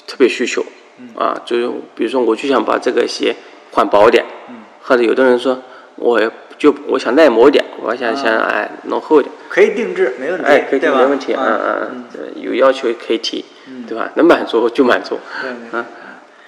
[0.08, 0.66] 特别需求，
[1.00, 1.10] 嗯。
[1.16, 3.36] 啊，就是比如说我就想把这个鞋
[3.72, 4.56] 换薄一点，嗯。
[4.82, 5.62] 或者有的人说
[5.96, 6.20] 我
[6.58, 8.50] 就我想耐磨一点，我想想啊。
[8.52, 10.98] 哎弄厚一点，可以定制，没问题，哎可以对吧？
[11.00, 13.86] 没问题，嗯嗯嗯，对有要求可以提，嗯。
[13.88, 14.12] 对吧？
[14.16, 15.80] 能满足就满足，对对。
[15.80, 15.86] 啊。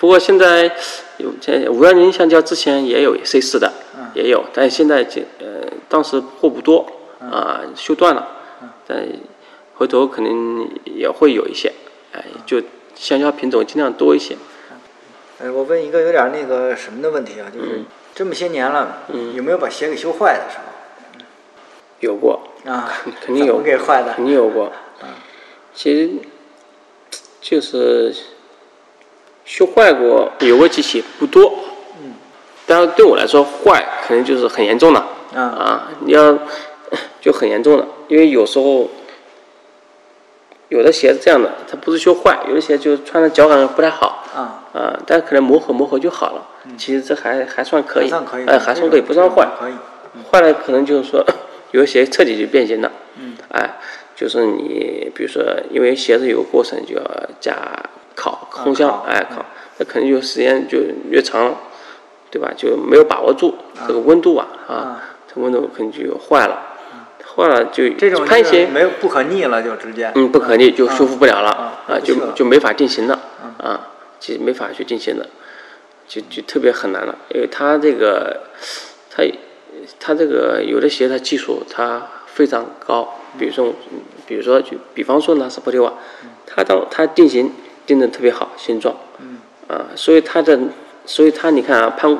[0.05, 0.71] 不过现在
[1.17, 4.05] 有这五幺零橡胶之前也有 C 四的，嗯。
[4.13, 6.85] 也有，但现在这呃当时货不多
[7.19, 8.27] 啊、修断了，
[8.61, 8.69] 嗯。
[8.85, 9.03] 但
[9.73, 11.73] 回头可能也会有一些，
[12.13, 12.61] 哎，就
[12.93, 14.37] 橡胶品种尽量多一些。
[15.41, 17.81] 哎，我问一个有点那个什么的问题啊，就是
[18.13, 19.33] 这么些年了，嗯。
[19.33, 20.59] 有没有把鞋给修坏的时
[22.01, 22.93] 有过，啊？
[23.25, 23.57] 肯定有。
[23.57, 24.13] 给坏的？
[24.13, 24.71] 肯定有过。
[25.01, 25.09] 嗯。
[25.73, 26.11] 其实
[27.41, 28.15] 就是
[29.45, 31.53] 修坏过，有过几起，不多。
[32.01, 32.13] 嗯。
[32.65, 34.99] 但是对我来说，坏可能就是很严重的。
[35.33, 36.37] 啊啊，你要
[37.21, 38.89] 就很严重的，因为有时候
[40.69, 44.23] 有的鞋是这样的，它不是修坏，有的鞋就穿的脚感不太好。
[44.33, 46.47] 啊，啊，但可能磨合磨合就好了。
[46.77, 49.47] 其实这还还算可以，还算可以哎，还算可以，不算坏。
[49.59, 49.73] 可以。
[50.31, 51.23] 坏了可能就是说，
[51.71, 52.91] 有的鞋彻底就变形了。
[53.17, 53.35] 嗯。
[53.51, 53.77] 哎，
[54.15, 57.03] 就是你比如说，因为鞋子有个过程就要
[57.39, 57.53] 加
[58.15, 59.45] 烤烘箱，烤哎烤，
[59.77, 61.57] 那肯定就时间就越长了，
[62.31, 62.51] 对吧？
[62.55, 63.55] 就没有把握住
[63.87, 66.71] 这个温度啊啊啊，这温度肯定就坏了。
[67.35, 73.19] 坏了就这种攀鞋没有不可逆了，就直接嗯不可逆就修复不了了啊啊，就就没法定型了
[73.57, 73.89] 啊，
[74.21, 75.27] 其实没法去定型的，
[76.07, 78.43] 就就特别很难了，因为它这个
[79.09, 79.23] 它
[79.99, 83.73] 它这个有的鞋它技术它非常高，比如说
[84.25, 85.91] 比如说就比方说拿斯波蒂瓦，
[86.45, 87.51] 它当它定型
[87.85, 90.59] 定的特别好形状，嗯啊，所以它的
[91.05, 92.17] 所以它你看啊攀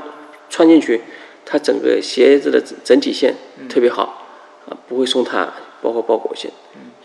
[0.50, 1.02] 穿进去，
[1.46, 3.36] 它整个鞋子的整整体线
[3.68, 4.26] 特别好，
[4.68, 6.50] 啊不会松塌，包括包裹性。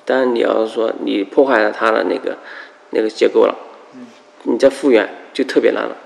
[0.04, 2.36] 当然你要是说你破坏了它的那个
[2.90, 3.54] 那个结构了，
[4.44, 5.96] 你再复原就特别难了。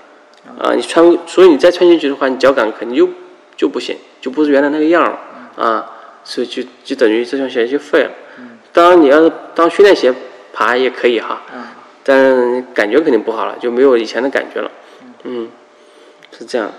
[0.61, 3.09] 啊，你穿，所以你再穿进去的话，你脚感肯定就
[3.57, 5.19] 就不行，就不是原来那个样了
[5.57, 5.91] 啊，
[6.23, 8.11] 所以就就等于这双鞋就废了。
[8.71, 10.13] 当然你要是当训练鞋
[10.53, 11.43] 爬也可以哈，
[12.05, 14.71] 但感觉肯定不好了，就没有以前的感觉了。
[15.23, 15.51] 嗯，
[16.37, 16.71] 是这样。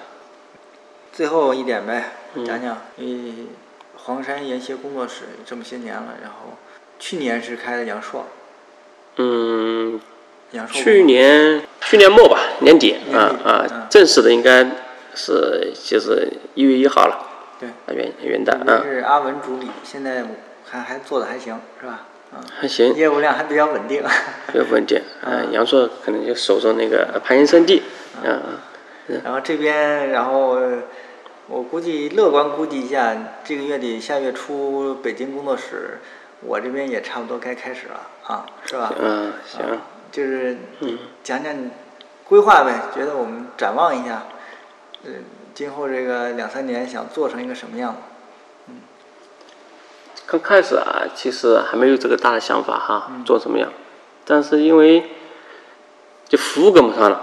[1.12, 2.46] 最后一点呗，嗯。
[2.46, 3.34] 讲讲，因为
[3.96, 6.58] 黄山研鞋工作室这么些年了，然后
[7.00, 8.28] 去年是开的阳朔，
[9.18, 10.00] 嗯，
[10.52, 14.64] 阳朔去年去年末吧，年底啊啊嗯，正式的应该
[15.16, 17.26] 是就是一月一号了，
[17.60, 20.24] 对，啊元元旦也啊，是阿文主理，现在
[20.64, 22.06] 还还做的还行，是吧？
[22.34, 24.04] 嗯，还行，业务量还比较稳定。
[24.52, 25.52] 比较稳定 嗯。
[25.52, 27.84] 阳朔可能就守着那个攀岩圣地
[28.24, 28.60] 嗯，
[29.24, 30.58] 然后这边，然后
[31.48, 36.00] 我估计乐观估计一下，这个月底下月初北京工作室，
[36.42, 38.94] 我这边也差不多该开始了啊，是吧？
[39.00, 39.80] 嗯行，
[40.12, 41.70] 就是嗯讲讲你
[42.28, 44.24] 规划呗，觉得我们展望一下，
[45.04, 45.24] 嗯，
[45.54, 47.98] 今后这个两三年想做成一个什么样子？
[50.28, 53.70] 刚开始啊，其实还没有这个大的想法哈，嗯做什么样，
[54.26, 55.04] 但是因为
[56.28, 57.22] 就服务跟不上了，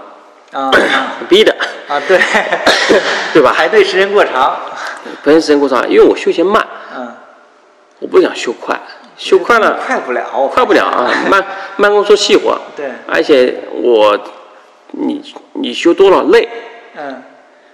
[0.52, 1.54] 啊啊逼的，
[1.88, 2.18] 啊，对，
[3.32, 3.52] 对吧？
[3.56, 4.56] 排队时间过长，
[5.24, 6.64] 排队时间过长，因为我修鞋慢，
[6.96, 7.12] 嗯，
[7.98, 8.80] 我不想修快，
[9.16, 11.44] 修快了快不了，快不了啊，慢
[11.76, 12.56] 慢工出细活。
[12.76, 14.16] 对而且我
[14.92, 15.20] 你
[15.54, 16.48] 你修多了累，
[16.96, 17.20] 嗯，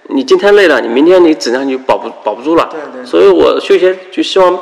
[0.05, 2.67] 你今天累了，你明天你质量就保不保不住了。
[2.71, 4.59] 对对所以我修鞋就希望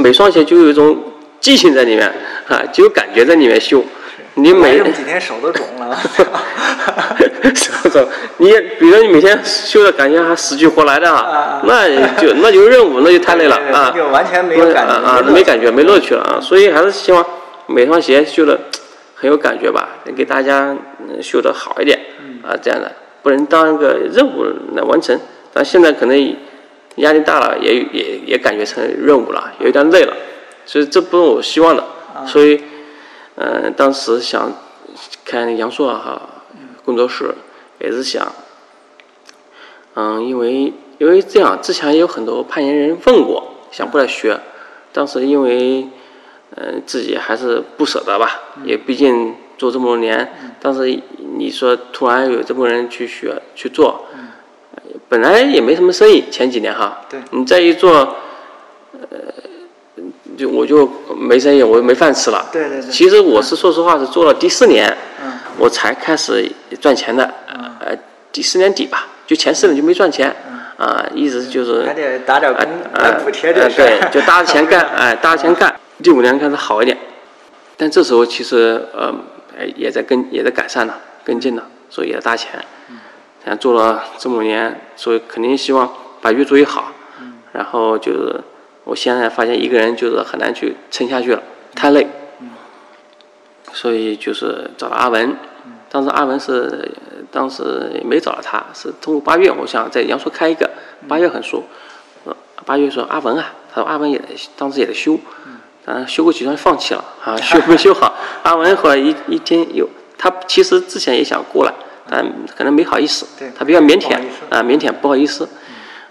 [0.00, 0.96] 每双鞋就有一种
[1.40, 2.06] 激情在里面
[2.48, 3.84] 啊，就有感觉在里面修。
[4.34, 5.98] 你每来这几天手都肿了，
[7.54, 8.06] 手肿，
[8.38, 8.48] 你
[8.78, 17.24] 比如说你每天修的感觉还死去活来的啊那就那就任务，那就太累了 啊，就完全没有感觉啊啊，没感觉，没乐趣了啊，所以还是希望
[17.66, 18.58] 每双鞋修的
[19.14, 22.38] 很有感觉吧，给大家嗯修的好一点嗯。
[22.48, 22.90] 啊，这样的。
[23.22, 24.44] 不能当一个任务
[24.74, 25.18] 来完成，
[25.52, 26.16] 但现在可能
[26.96, 30.14] 压力大了，也也也感觉成任务了，有点累了，
[30.66, 31.82] 所以这不是我希望的，
[32.14, 32.26] 啊。
[32.26, 32.60] 所以
[33.36, 34.52] 嗯、呃当时想
[35.24, 36.20] 开阳朔哈
[36.84, 37.34] 工作室，
[37.78, 38.30] 也是想，
[39.94, 44.38] 嗯，因为因为这样，之前也有很多攀岩人问过，想过来学，
[44.92, 45.88] 当时因为
[46.56, 51.00] 嗯、呃自己还是不舍得吧，也毕竟做这么多年，当时
[51.36, 54.18] 你说突然有这么多人去学去做，呃
[55.08, 58.16] 本来也没什么生意，前几年哈，对你再一做，
[58.92, 59.08] 呃，
[60.38, 62.48] 就我就没生意，我就没饭吃了。
[62.52, 66.50] 对对对其实我是说实话是做了第四年，嗯我才开始
[66.80, 67.34] 赚钱的，
[67.80, 67.96] 呃，
[68.32, 70.34] 第四年底吧，就前四年就没赚钱，
[70.76, 75.74] 啊，一直就是还得打点啊工补贴这啊事对，就搭着钱干， 哎，搭着钱干。
[76.02, 76.96] 第五年开始好一点，
[77.76, 79.12] 但这时候其实呃
[79.58, 82.52] 哎也在跟也在改善了，跟进了，所以也搭钱。
[83.44, 86.92] 像做了这么多年，所以肯定希望把越做越好。
[87.52, 88.40] 然后就是
[88.84, 91.42] 我现在发现一个人就是很难去撑下去了，
[91.74, 92.06] 太累。
[93.72, 95.36] 所以就是找了阿文，
[95.88, 96.90] 当时阿文是
[97.30, 100.68] 当时也没找到他，是通过八月，我想在阳朔开一个，
[101.06, 101.62] 八月很熟，
[102.24, 102.36] 呃
[102.66, 104.26] 八月说阿文啊，他说阿文也得
[104.56, 105.16] 当时也在修，
[105.84, 108.12] 当然修过几双放弃了啊，修没修好。
[108.42, 109.88] 阿文后来一一天有，
[110.18, 111.72] 他其实之前也想过来，
[112.10, 113.24] 但可能没好意思，
[113.56, 114.12] 他比较腼腆
[114.50, 115.48] 啊，腼腆不好意思，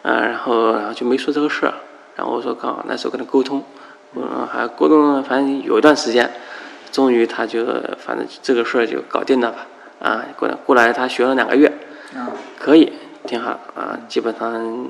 [0.01, 1.73] 啊，然后然后就没说这个事儿，
[2.15, 3.61] 然后我说刚好那时候跟他沟通，
[4.15, 6.31] 嗯，还沟通了，反正有一段时间，
[6.91, 7.65] 终于他就
[7.97, 9.67] 反正这个事儿就搞定了吧，
[9.99, 11.67] 啊，过来过来他学了两个月，
[12.15, 12.93] 啊可以，
[13.27, 14.87] 挺好啊，基本上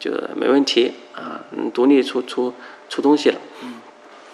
[0.00, 2.52] 就没问题啊，嗯，独立出出
[2.88, 3.36] 出东西了。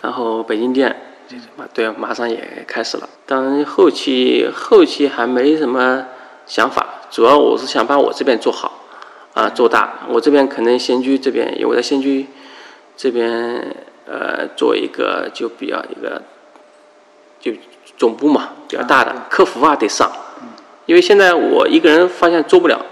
[0.01, 1.08] 然后北京店，就是
[1.57, 3.09] 马对，马上也开始了。
[3.27, 6.07] 当然后期后期还没什么
[6.47, 8.85] 想法，主要我是想把我这边做好，
[9.35, 10.01] 啊，做大。
[10.09, 12.27] 我这边可能仙居这边，因为我在仙居
[12.97, 13.75] 这边
[14.07, 16.23] 呃做一个就比较一个
[17.41, 17.53] 就
[17.97, 20.11] 总部嘛，比较大的客服啊得上，
[20.87, 22.87] 因为现在我一个人发现做不了，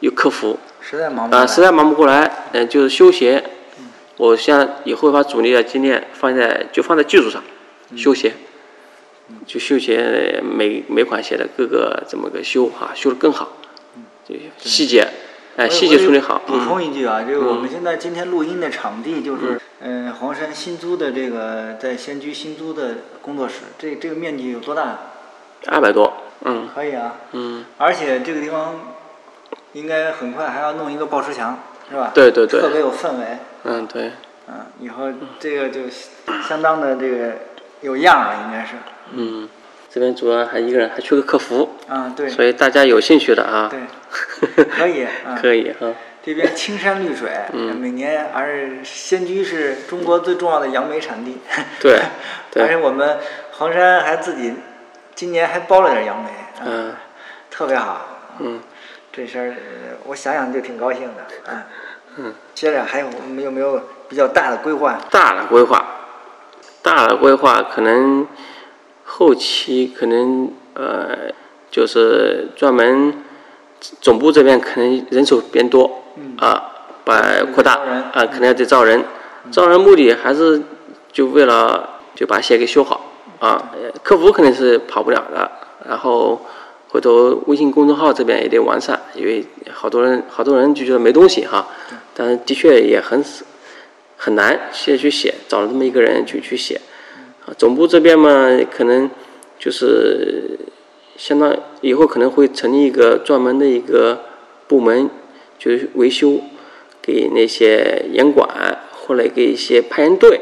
[0.00, 0.58] 有客服。
[0.82, 1.46] 实在忙不啊，来。
[1.46, 3.42] 实在忙不过来，呃，就是休闲，
[4.16, 7.42] 我现在以后把主力的精力放在就放在技术上，
[7.96, 8.32] 修鞋，
[9.46, 13.52] 就修鞋每每款鞋的各个怎么个修哈，修的更好，
[14.26, 15.06] 就细节，
[15.56, 16.40] 哎，细节处理好。
[16.46, 24.98] 补充一句啊，就是我们现在今天录音的场地就是嗯黄山新租的这个在仙居新租的工作室，这这个面积有多大？
[25.66, 26.12] 二百多，
[26.44, 28.80] 嗯，可以啊，嗯，而且这个地方
[29.74, 31.58] 应该很快还要弄一个报时墙，
[31.90, 32.12] 是吧？
[32.14, 32.60] 对对对。
[32.60, 33.38] 特别有氛围。
[33.64, 34.12] 嗯对，
[34.48, 35.80] 嗯，以后这个就
[36.48, 37.34] 相当的这个
[37.80, 38.72] 有样儿了，应该是。
[39.12, 39.48] 嗯，
[39.90, 47.76] 这边主要还一个人还缺个客服，啊，对，所以大家有兴趣的啊，对， 可以，啊，可以哈，这边青山绿水，嗯。
[47.76, 51.38] 每年而仙居是中国最重要的杨梅产地，
[51.80, 52.00] 对
[52.52, 52.62] 对。
[52.62, 53.18] 而且我们
[53.52, 54.54] 黄山还自己
[55.14, 56.94] 今年还包了点杨梅，啊嗯。
[57.50, 58.06] 特别好，
[58.38, 58.60] 嗯。
[59.12, 61.62] 这事儿呃我想想就挺高兴的，嗯，
[62.18, 65.00] 嗯，接着还有我们有没有比较大的规划？
[65.10, 65.84] 大的规划，
[66.82, 68.26] 大的规划可能
[69.04, 71.30] 后期可能呃
[71.70, 73.14] 就是专门
[74.00, 76.02] 总部这边可能人手变多，
[76.38, 76.72] 啊，
[77.04, 77.20] 把
[77.54, 77.74] 扩大
[78.12, 79.04] 啊，可能要得招人，
[79.50, 80.62] 招人目的还是
[81.12, 83.00] 就为了就把鞋给修好
[83.38, 85.50] 啊，呃客服肯定是跑不了的，
[85.88, 86.40] 然后。
[86.92, 91.64] 回头微信公众号这边也得完善，因为好多人好多人就觉得没东西哈，
[92.12, 93.22] 但是的确也很
[94.22, 96.78] 很难现在去写，找了这么一个人去去写。
[97.46, 99.08] 啊，总部这边嘛，可能
[99.58, 100.58] 就是
[101.16, 104.20] 相当以后可能会成立一个专门的一个
[104.68, 105.08] 部门，
[105.58, 106.38] 就是维修，
[107.00, 108.46] 给那些严管
[108.92, 110.38] 或者给一些攀岩队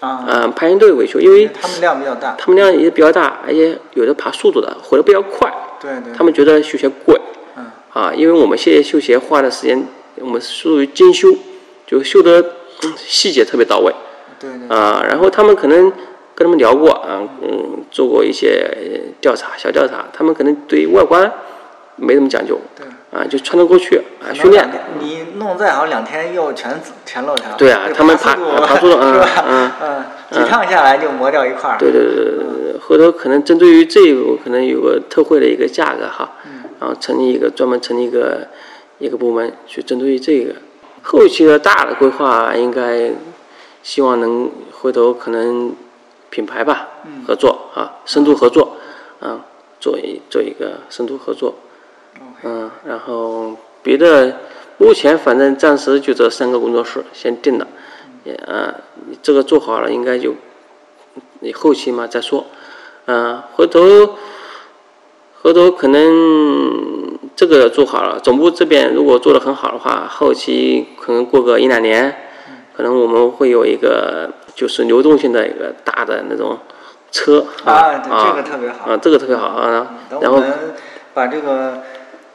[0.00, 5.48] 啊，啊攀岩队维修，因为他们量比较大，他们量也比较大，而且有的爬速度的，回的比较快。
[5.80, 7.16] 对对，他们觉得修鞋贵，
[7.56, 7.70] 嗯。
[7.92, 11.28] 啊，因为我们现在修鞋花的时间，我们属于精修，
[11.86, 13.92] 就修的嗯细节特别到位，
[14.38, 15.90] 对对，啊，然后他们可能
[16.34, 21.30] 跟他们聊过啊，嗯，做过一些呃调查，小调查，他们可能对外观
[21.96, 22.86] 没怎么讲究，对。
[23.10, 24.70] 啊，就穿得过去啊，训练
[25.00, 27.56] 你弄再好，两天又全全露条。
[27.58, 29.20] 对啊他们爬爬速度爬速度 嗯？
[29.48, 31.76] 嗯嗯，几趟下来就磨掉一块儿。
[31.76, 36.34] 对对对对对，回头可能针对于这一步，可能有个特惠的一个价格哈，
[36.78, 38.46] 然后成立一个专门成立一个
[39.00, 40.54] 一个部门去针对于这个
[41.02, 43.12] 后期的大的规划，应该
[43.82, 45.74] 希望能回头可能
[46.28, 46.88] 品牌吧
[47.26, 48.76] 合作啊，深度合作
[49.20, 49.44] 啊，
[49.80, 51.54] 做一做一个深度合作，
[52.42, 54.38] 嗯，然后别的
[54.76, 57.66] 目前反正暂时就这三个工作室先定了，
[58.24, 58.74] 也啊，
[59.22, 60.34] 这个做好了应该就
[61.40, 62.46] 你后期嘛再说，
[63.06, 63.80] 嗯、回头
[65.42, 72.14] 回头可能这个做好了，总部这边如果做得很好的话，后期可能过个一两年，
[72.76, 76.58] 可能我们会有一个就是流动性的一个大的那种
[77.10, 78.90] 车啊对啊这个特别好。
[78.90, 80.52] 啊，这个特别好啊，然后我们
[81.14, 81.82] 把这个，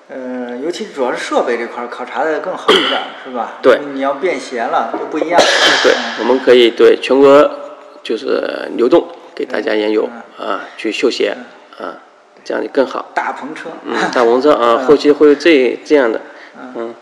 [0.10, 3.60] 呃，尤其主要是设备这块儿考察的更好一点儿，是吧？
[3.62, 3.80] 对。
[3.93, 5.39] 你要便携了就不一样。
[5.84, 7.47] 对嗯，我们可以对全国
[8.01, 11.38] 就是流动给大家研究啊，去修鞋
[11.78, 12.01] 啊，
[12.46, 13.06] 这样就更好。
[13.14, 16.22] 大篷车，嗯， 大篷车啊，后期会这这样的，
[16.76, 16.96] 嗯，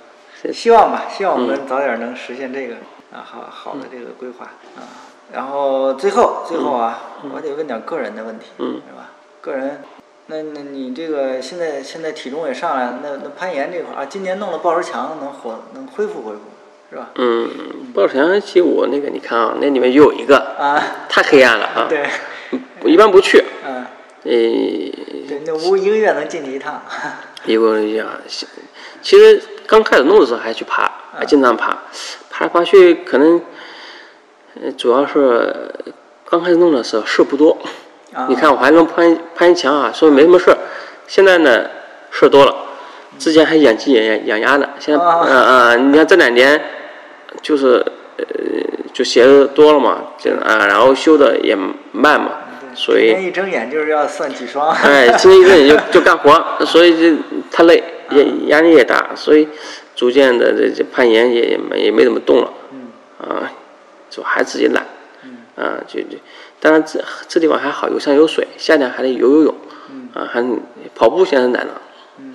[0.52, 2.76] 希望吧，希望我们早点能实现这个
[3.12, 4.46] 啊好好的这个规划
[4.78, 4.82] 啊。
[5.32, 7.02] 然后最后最后啊，
[7.34, 8.82] 我得问点个人的问题，嗯。
[8.88, 9.10] 是吧？
[9.41, 9.82] 个人，
[10.28, 16.39] 那那你这个现在现在体重也上来了，那那攀岩这块儿啊，今年弄了抱石墙，能活能恢复恢复，
[16.89, 17.10] 是吧？
[17.16, 17.50] 嗯，
[17.94, 22.08] 抱石墙其实我那个你看啊，那里面有一个啊，太黑暗了啊，对，
[22.84, 23.86] 我一般不去，嗯，
[24.24, 26.82] 呃，对，那屋一个月能进去一趟，
[27.46, 28.08] 一个一样，
[29.02, 31.78] 其实刚开始弄的时候还去爬，还经常爬，
[32.30, 33.42] 爬来爬去可能，
[34.62, 35.74] 呃，主要是
[36.30, 37.58] 刚开始弄的时候事儿不多。
[38.14, 40.58] 啊你看我还能攀攀岩墙啊，说明没什么事儿。
[41.08, 41.66] 现在呢，
[42.12, 42.56] 事儿多了。
[43.18, 46.62] 之前还养鸡养养养鸭呢，现在啊嗯嗯，你看这两年
[47.42, 47.84] 就是
[48.18, 48.24] 呃
[48.94, 51.56] 就鞋子多了嘛，这啊，然后修的也
[51.92, 52.32] 慢嘛，
[52.76, 57.22] 所以一睁眼就是要算几双，哎，今天一阵就就干活，所以就
[57.52, 59.48] 太累，也压力也大，所以
[59.96, 62.88] 逐渐的这这攀岩也也没也没怎么动了，嗯。
[63.20, 63.52] 啊，
[64.10, 64.86] 就还自己懒，
[65.24, 65.38] 嗯。
[65.56, 66.18] 啊，就就，
[66.60, 69.56] 当然这这地方还好，有山有水，夏天还得游游泳，
[70.14, 70.44] 啊，还
[70.96, 71.82] 跑步现在懒了，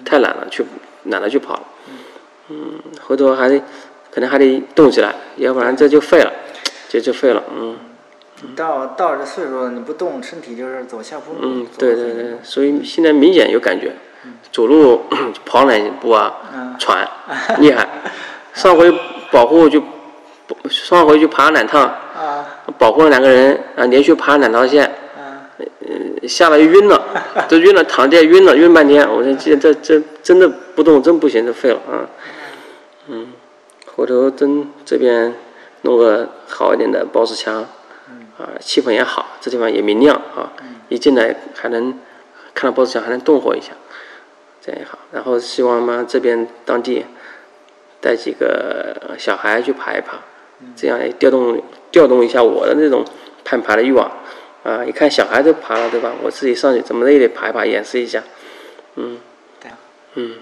[0.05, 0.65] 太懒了，去
[1.05, 1.63] 懒得去跑了，
[2.49, 3.61] 嗯，回头还得
[4.11, 6.33] 可能还得动起来，要不然这就废了，
[6.89, 7.77] 这就废了，嗯。
[8.43, 11.41] 你到到这岁数了，你不动，身体就是走下坡路。
[11.43, 13.93] 嗯，对对对，所以现在明显有感觉，
[14.53, 15.03] 走路
[15.45, 17.09] 跑两步啊，嗯喘，
[17.59, 17.89] 厉害。
[18.55, 18.93] 上回
[19.31, 19.83] 保护就
[20.69, 22.45] 上回去爬了两趟，啊
[22.79, 24.85] 保护了两个人啊，连续爬了两条线，
[25.17, 25.47] 啊
[26.27, 27.03] 下来晕了，
[27.49, 29.09] 都晕了，躺地下晕了，晕半天。
[29.09, 32.07] 我说这这这真的不动真不行，这废了啊。
[33.09, 33.29] 嗯，
[33.95, 35.35] 回头真这边
[35.83, 37.65] 弄个好一点的保时墙，
[38.39, 40.53] 啊，气氛也好，这地方也明亮啊，
[40.89, 41.99] 一进来还能
[42.55, 43.73] 看到波斯墙还能动活一下，
[44.61, 44.99] 这样也好。
[45.13, 47.05] 然后希望嘛这边当地
[48.01, 50.19] 带几个小孩去爬一爬，
[50.77, 51.61] 这样也调动
[51.91, 53.05] 调动一下我的那种
[53.45, 54.11] 攀爬的欲望。
[54.65, 56.13] 啊，一看小孩都爬了，对吧？
[56.23, 58.23] 我自己上去怎么的也得爬一爬，演示一下。
[58.97, 59.19] 嗯
[59.61, 59.79] 对啊，
[60.15, 60.37] 嗯，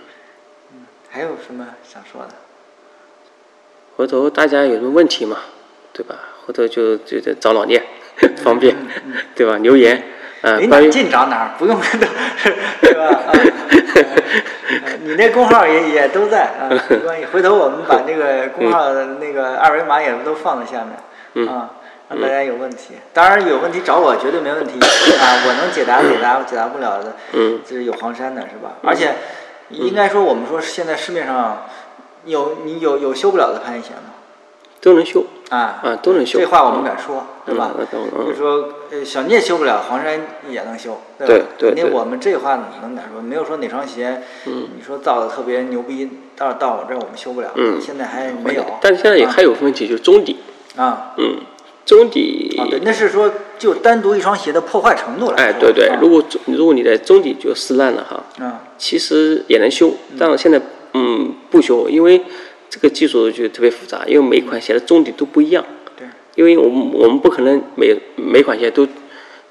[1.09, 2.29] 还有什么想说的？
[3.97, 5.39] 回头大家有什么问题嘛，
[5.93, 6.19] 对吧？
[6.47, 7.83] 回头就就得找老聂，
[8.45, 8.75] 方便，
[9.35, 9.57] 对吧？
[9.59, 10.01] 留言，
[10.43, 12.07] 啊，离哪关于儿近找哪儿，不用 都
[12.81, 13.21] 对吧？
[15.03, 17.25] 你那工号也也都在啊，没关系。
[17.27, 20.85] 回头我们把那个工号的那个二维码也都放在下
[21.35, 21.71] 面啊，
[22.09, 22.95] 让大家有问题。
[23.13, 24.79] 当然有问题找我绝对没问题
[25.19, 28.77] 啊，我能解答解答，解答不了的，嗯就是有黄山的是吧？
[28.83, 29.15] 而且
[29.71, 31.67] 应该说我们说现在市面上
[32.25, 34.15] 有你有有修不了的攀岩鞋吗？
[34.87, 36.39] 都能修，啊啊都能修。
[36.39, 37.72] 这话我们敢说，对吧？
[37.93, 41.26] 就是说，呃，小聂修不了，黄山也能修，对吧？
[41.26, 44.68] 对对对肯定我们这话能敢说，没有说哪双鞋，嗯。
[44.76, 47.80] 你说造的特别牛逼，到到我这儿我们修不了，嗯。
[47.80, 48.64] 现在还没有。
[48.80, 50.37] 但是现在也还有个问题，就是中底，
[50.76, 51.14] 啊。
[51.18, 51.39] 嗯，
[51.84, 60.61] 中底，啊，对，那是说就单独一双鞋的破坏程度来，哎，对对啊，如果如果你的中底就撕烂了哈，啊其实也能修，但是现在
[60.95, 62.22] 嗯不修，因为
[62.77, 65.64] 这个技术就特别复杂，因为每款鞋的中底都不一样。
[65.97, 68.87] 对，因为我们我们不可能每每款鞋都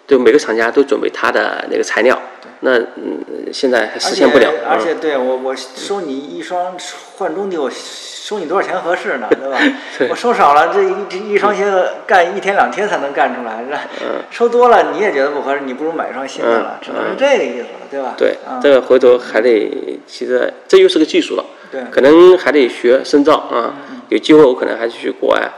[0.06, 2.22] 都每个厂家都准备它的那个材料，
[2.60, 4.48] 那嗯现在还实现不了。
[4.48, 6.78] 而且而且嗯对我我收你一双
[7.16, 9.28] 换中底，我收你多少钱合适呢？
[9.34, 9.58] 对吧？
[9.98, 11.66] 对我收少了，这一这一双鞋
[12.06, 18.14] 干一天两天才能干出来，这嗯收多了你也觉得不合适，你不如买一双新的了，嗯只能是这个意思了，对吧？
[18.16, 21.46] 对啊，这个回头还得，其实这又是个技术了，
[21.76, 21.92] 对。
[21.92, 23.76] 可能还得学深造啊。
[24.10, 25.52] 有机会我可能还是去国外，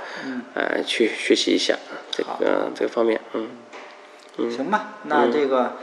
[0.54, 1.78] 呃，去学习一下
[2.10, 3.48] 这个这个方面，嗯。
[4.50, 5.74] 行吧，那这个，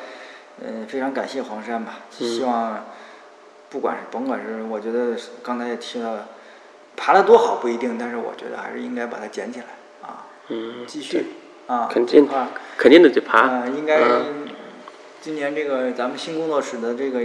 [0.64, 2.28] 嗯，非常感谢黄山吧，嗯。
[2.28, 2.84] 希望
[3.68, 6.28] 不管是甭管是，我觉得刚才也提到了，
[6.96, 9.66] 爬得多好不一定，但是我觉得还是应该把它捡起来
[10.02, 11.26] 啊，嗯，继续
[11.66, 12.26] 啊，肯定
[12.78, 14.46] 肯定的得爬，啊，应该嗯
[15.20, 17.22] 今年这个咱们新工作室的这个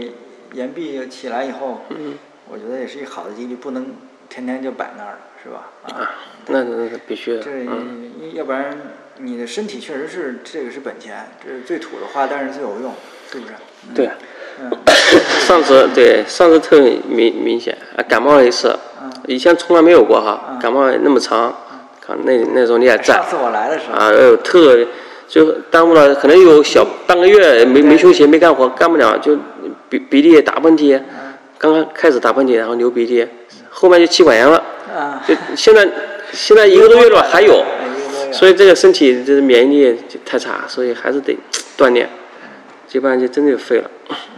[0.53, 2.17] 岩壁起来以后，嗯
[2.51, 3.85] 我觉得也是一个好的激励，不能
[4.27, 5.69] 天天就摆那儿了，是吧？
[5.83, 6.11] 啊，啊，
[6.47, 8.75] 那那那必须的，这嗯要不然
[9.17, 12.93] 你的身体确实是这个是本钱，这是最土的话，但是最有用，
[13.31, 13.53] 是不是？
[13.93, 14.09] 对
[15.39, 21.55] 上次对上次特明明显，啊，感冒了一次，嗯以前从来没有过哈，感冒那么长，
[22.01, 24.85] 看那那时候你也在上次我来的时候，啊，哎呦特
[25.27, 29.37] 就耽误了，可能有小半个月没没休息没干活，干不了就
[29.87, 30.99] 鼻鼻涕打喷嚏，
[31.59, 33.27] 刚刚开始打喷嚏，然后流鼻涕，
[33.69, 35.87] 后面就气管炎了，啊，就现在
[36.31, 37.63] 现在一个多月了还有，
[38.33, 41.37] 所以这个身体这个免疫力就太差，所以还是得
[41.77, 42.09] 锻炼，
[42.93, 43.91] 要不然就真的就废了，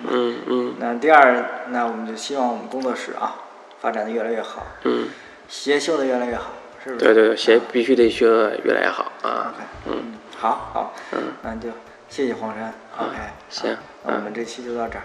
[0.09, 3.35] 嗯嗯那第二，那我们就希望我们工作室啊
[3.79, 5.07] 发展的越来越好，嗯。
[5.47, 7.03] 鞋修的越来越好，是不是？
[7.05, 9.53] 对对对，鞋必须得学得越来越好啊。
[9.53, 11.67] OK，嗯，好好，嗯，那就
[12.07, 13.17] 谢谢黄山，OK，
[13.49, 15.03] 行那我们这期就到这儿。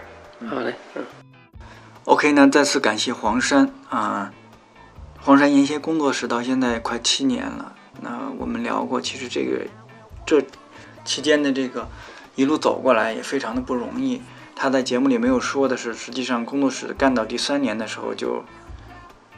[0.48, 1.25] 好嘞，嗯。
[2.06, 4.32] OK 那，再次感谢黄山啊，
[5.20, 7.72] 黄山岩鞋工作室到现在快七年了。
[8.00, 9.66] 那我们聊过，其实这个
[10.24, 10.40] 这
[11.04, 11.88] 期间的这个
[12.36, 14.22] 一路走过来也非常的不容易。
[14.54, 18.44] 他在节目里没有说的是，实际上工作室干到第三年的时候就，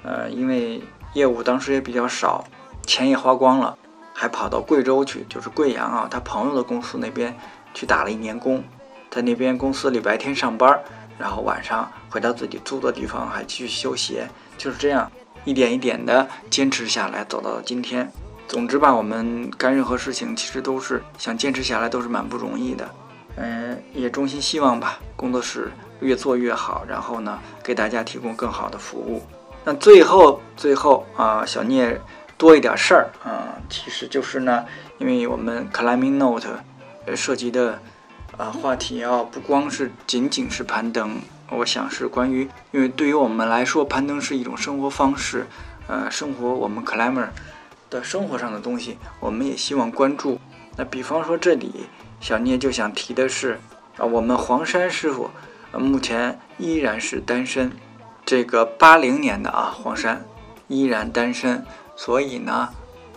[0.03, 0.83] 呃，因为
[1.15, 2.45] 业务当时也比较少，
[2.85, 3.79] 钱也花光了，
[4.13, 7.35] 还跑到贵州去，就是贵阳啊，他朋友的公司那边
[7.73, 8.63] 去打了一年工，
[9.11, 10.79] 在那边公司里白天上班，
[11.19, 15.11] 然后晚上回到自己租的地方还继续修鞋，就是这样
[15.45, 18.11] 一点一点的坚持下来，走到了今天。
[18.47, 22.89] 总之吧，我们干任何事情其实都是想坚持下来，都是蛮不容易的。
[23.37, 29.23] 嗯，也衷心希望吧，工作室越做越好，然后呢，给大家提供更好的服务。
[29.65, 32.01] 那最后，最后啊，小聂
[32.39, 34.65] 多一点事儿啊，其实就是呢，
[34.97, 36.49] 因为我们 Climbing Note
[37.05, 37.79] 呃涉及的
[38.39, 41.17] 啊话题啊，不光是仅仅是攀登，
[41.51, 45.49] 我想是关于，因为对于我们来说，攀登是一种生活方式，
[45.89, 47.27] 呃，生活我们 climber
[47.91, 50.39] 的生活上的东西，我们也希望关注。
[50.77, 51.87] 那比方说这里，
[52.21, 53.59] 小聂就想提的是，
[53.97, 55.31] 啊，我们黄山师傅，
[55.73, 57.73] 目前依然是单身，
[58.25, 60.25] 这个八零年的啊，黄山
[60.69, 61.67] 依然单身，
[61.97, 62.69] 所以呢，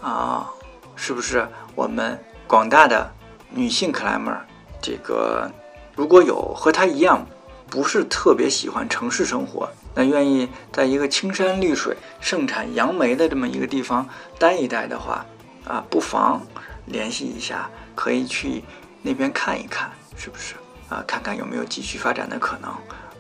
[0.01, 0.49] 啊，
[0.95, 3.13] 是不是我们广大的
[3.51, 4.39] 女性 climber
[4.81, 5.51] 这个
[5.95, 7.25] 如果有和他一样
[7.69, 14.07] 不是特别喜欢城市生活，那愿意在一个青山绿水、盛产杨梅的这么一个地方
[14.37, 15.25] 待一待的话，
[15.65, 16.41] 啊，不妨
[16.87, 18.63] 联系一下，可以去
[19.01, 20.55] 那边看一看，是不是
[20.89, 21.03] 啊？
[21.07, 22.69] 看看有没有继续发展的可能，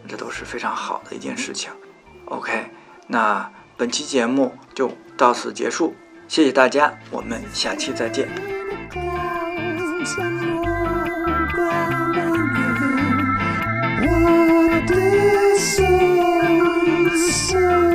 [0.07, 1.71] 这都是非常好的一件事情。
[2.25, 2.65] OK，
[3.07, 5.93] 那本期节目就到此结束，
[6.27, 8.29] 谢谢大家，我们下期再见。
[15.61, 15.85] so,
[17.15, 17.90] so.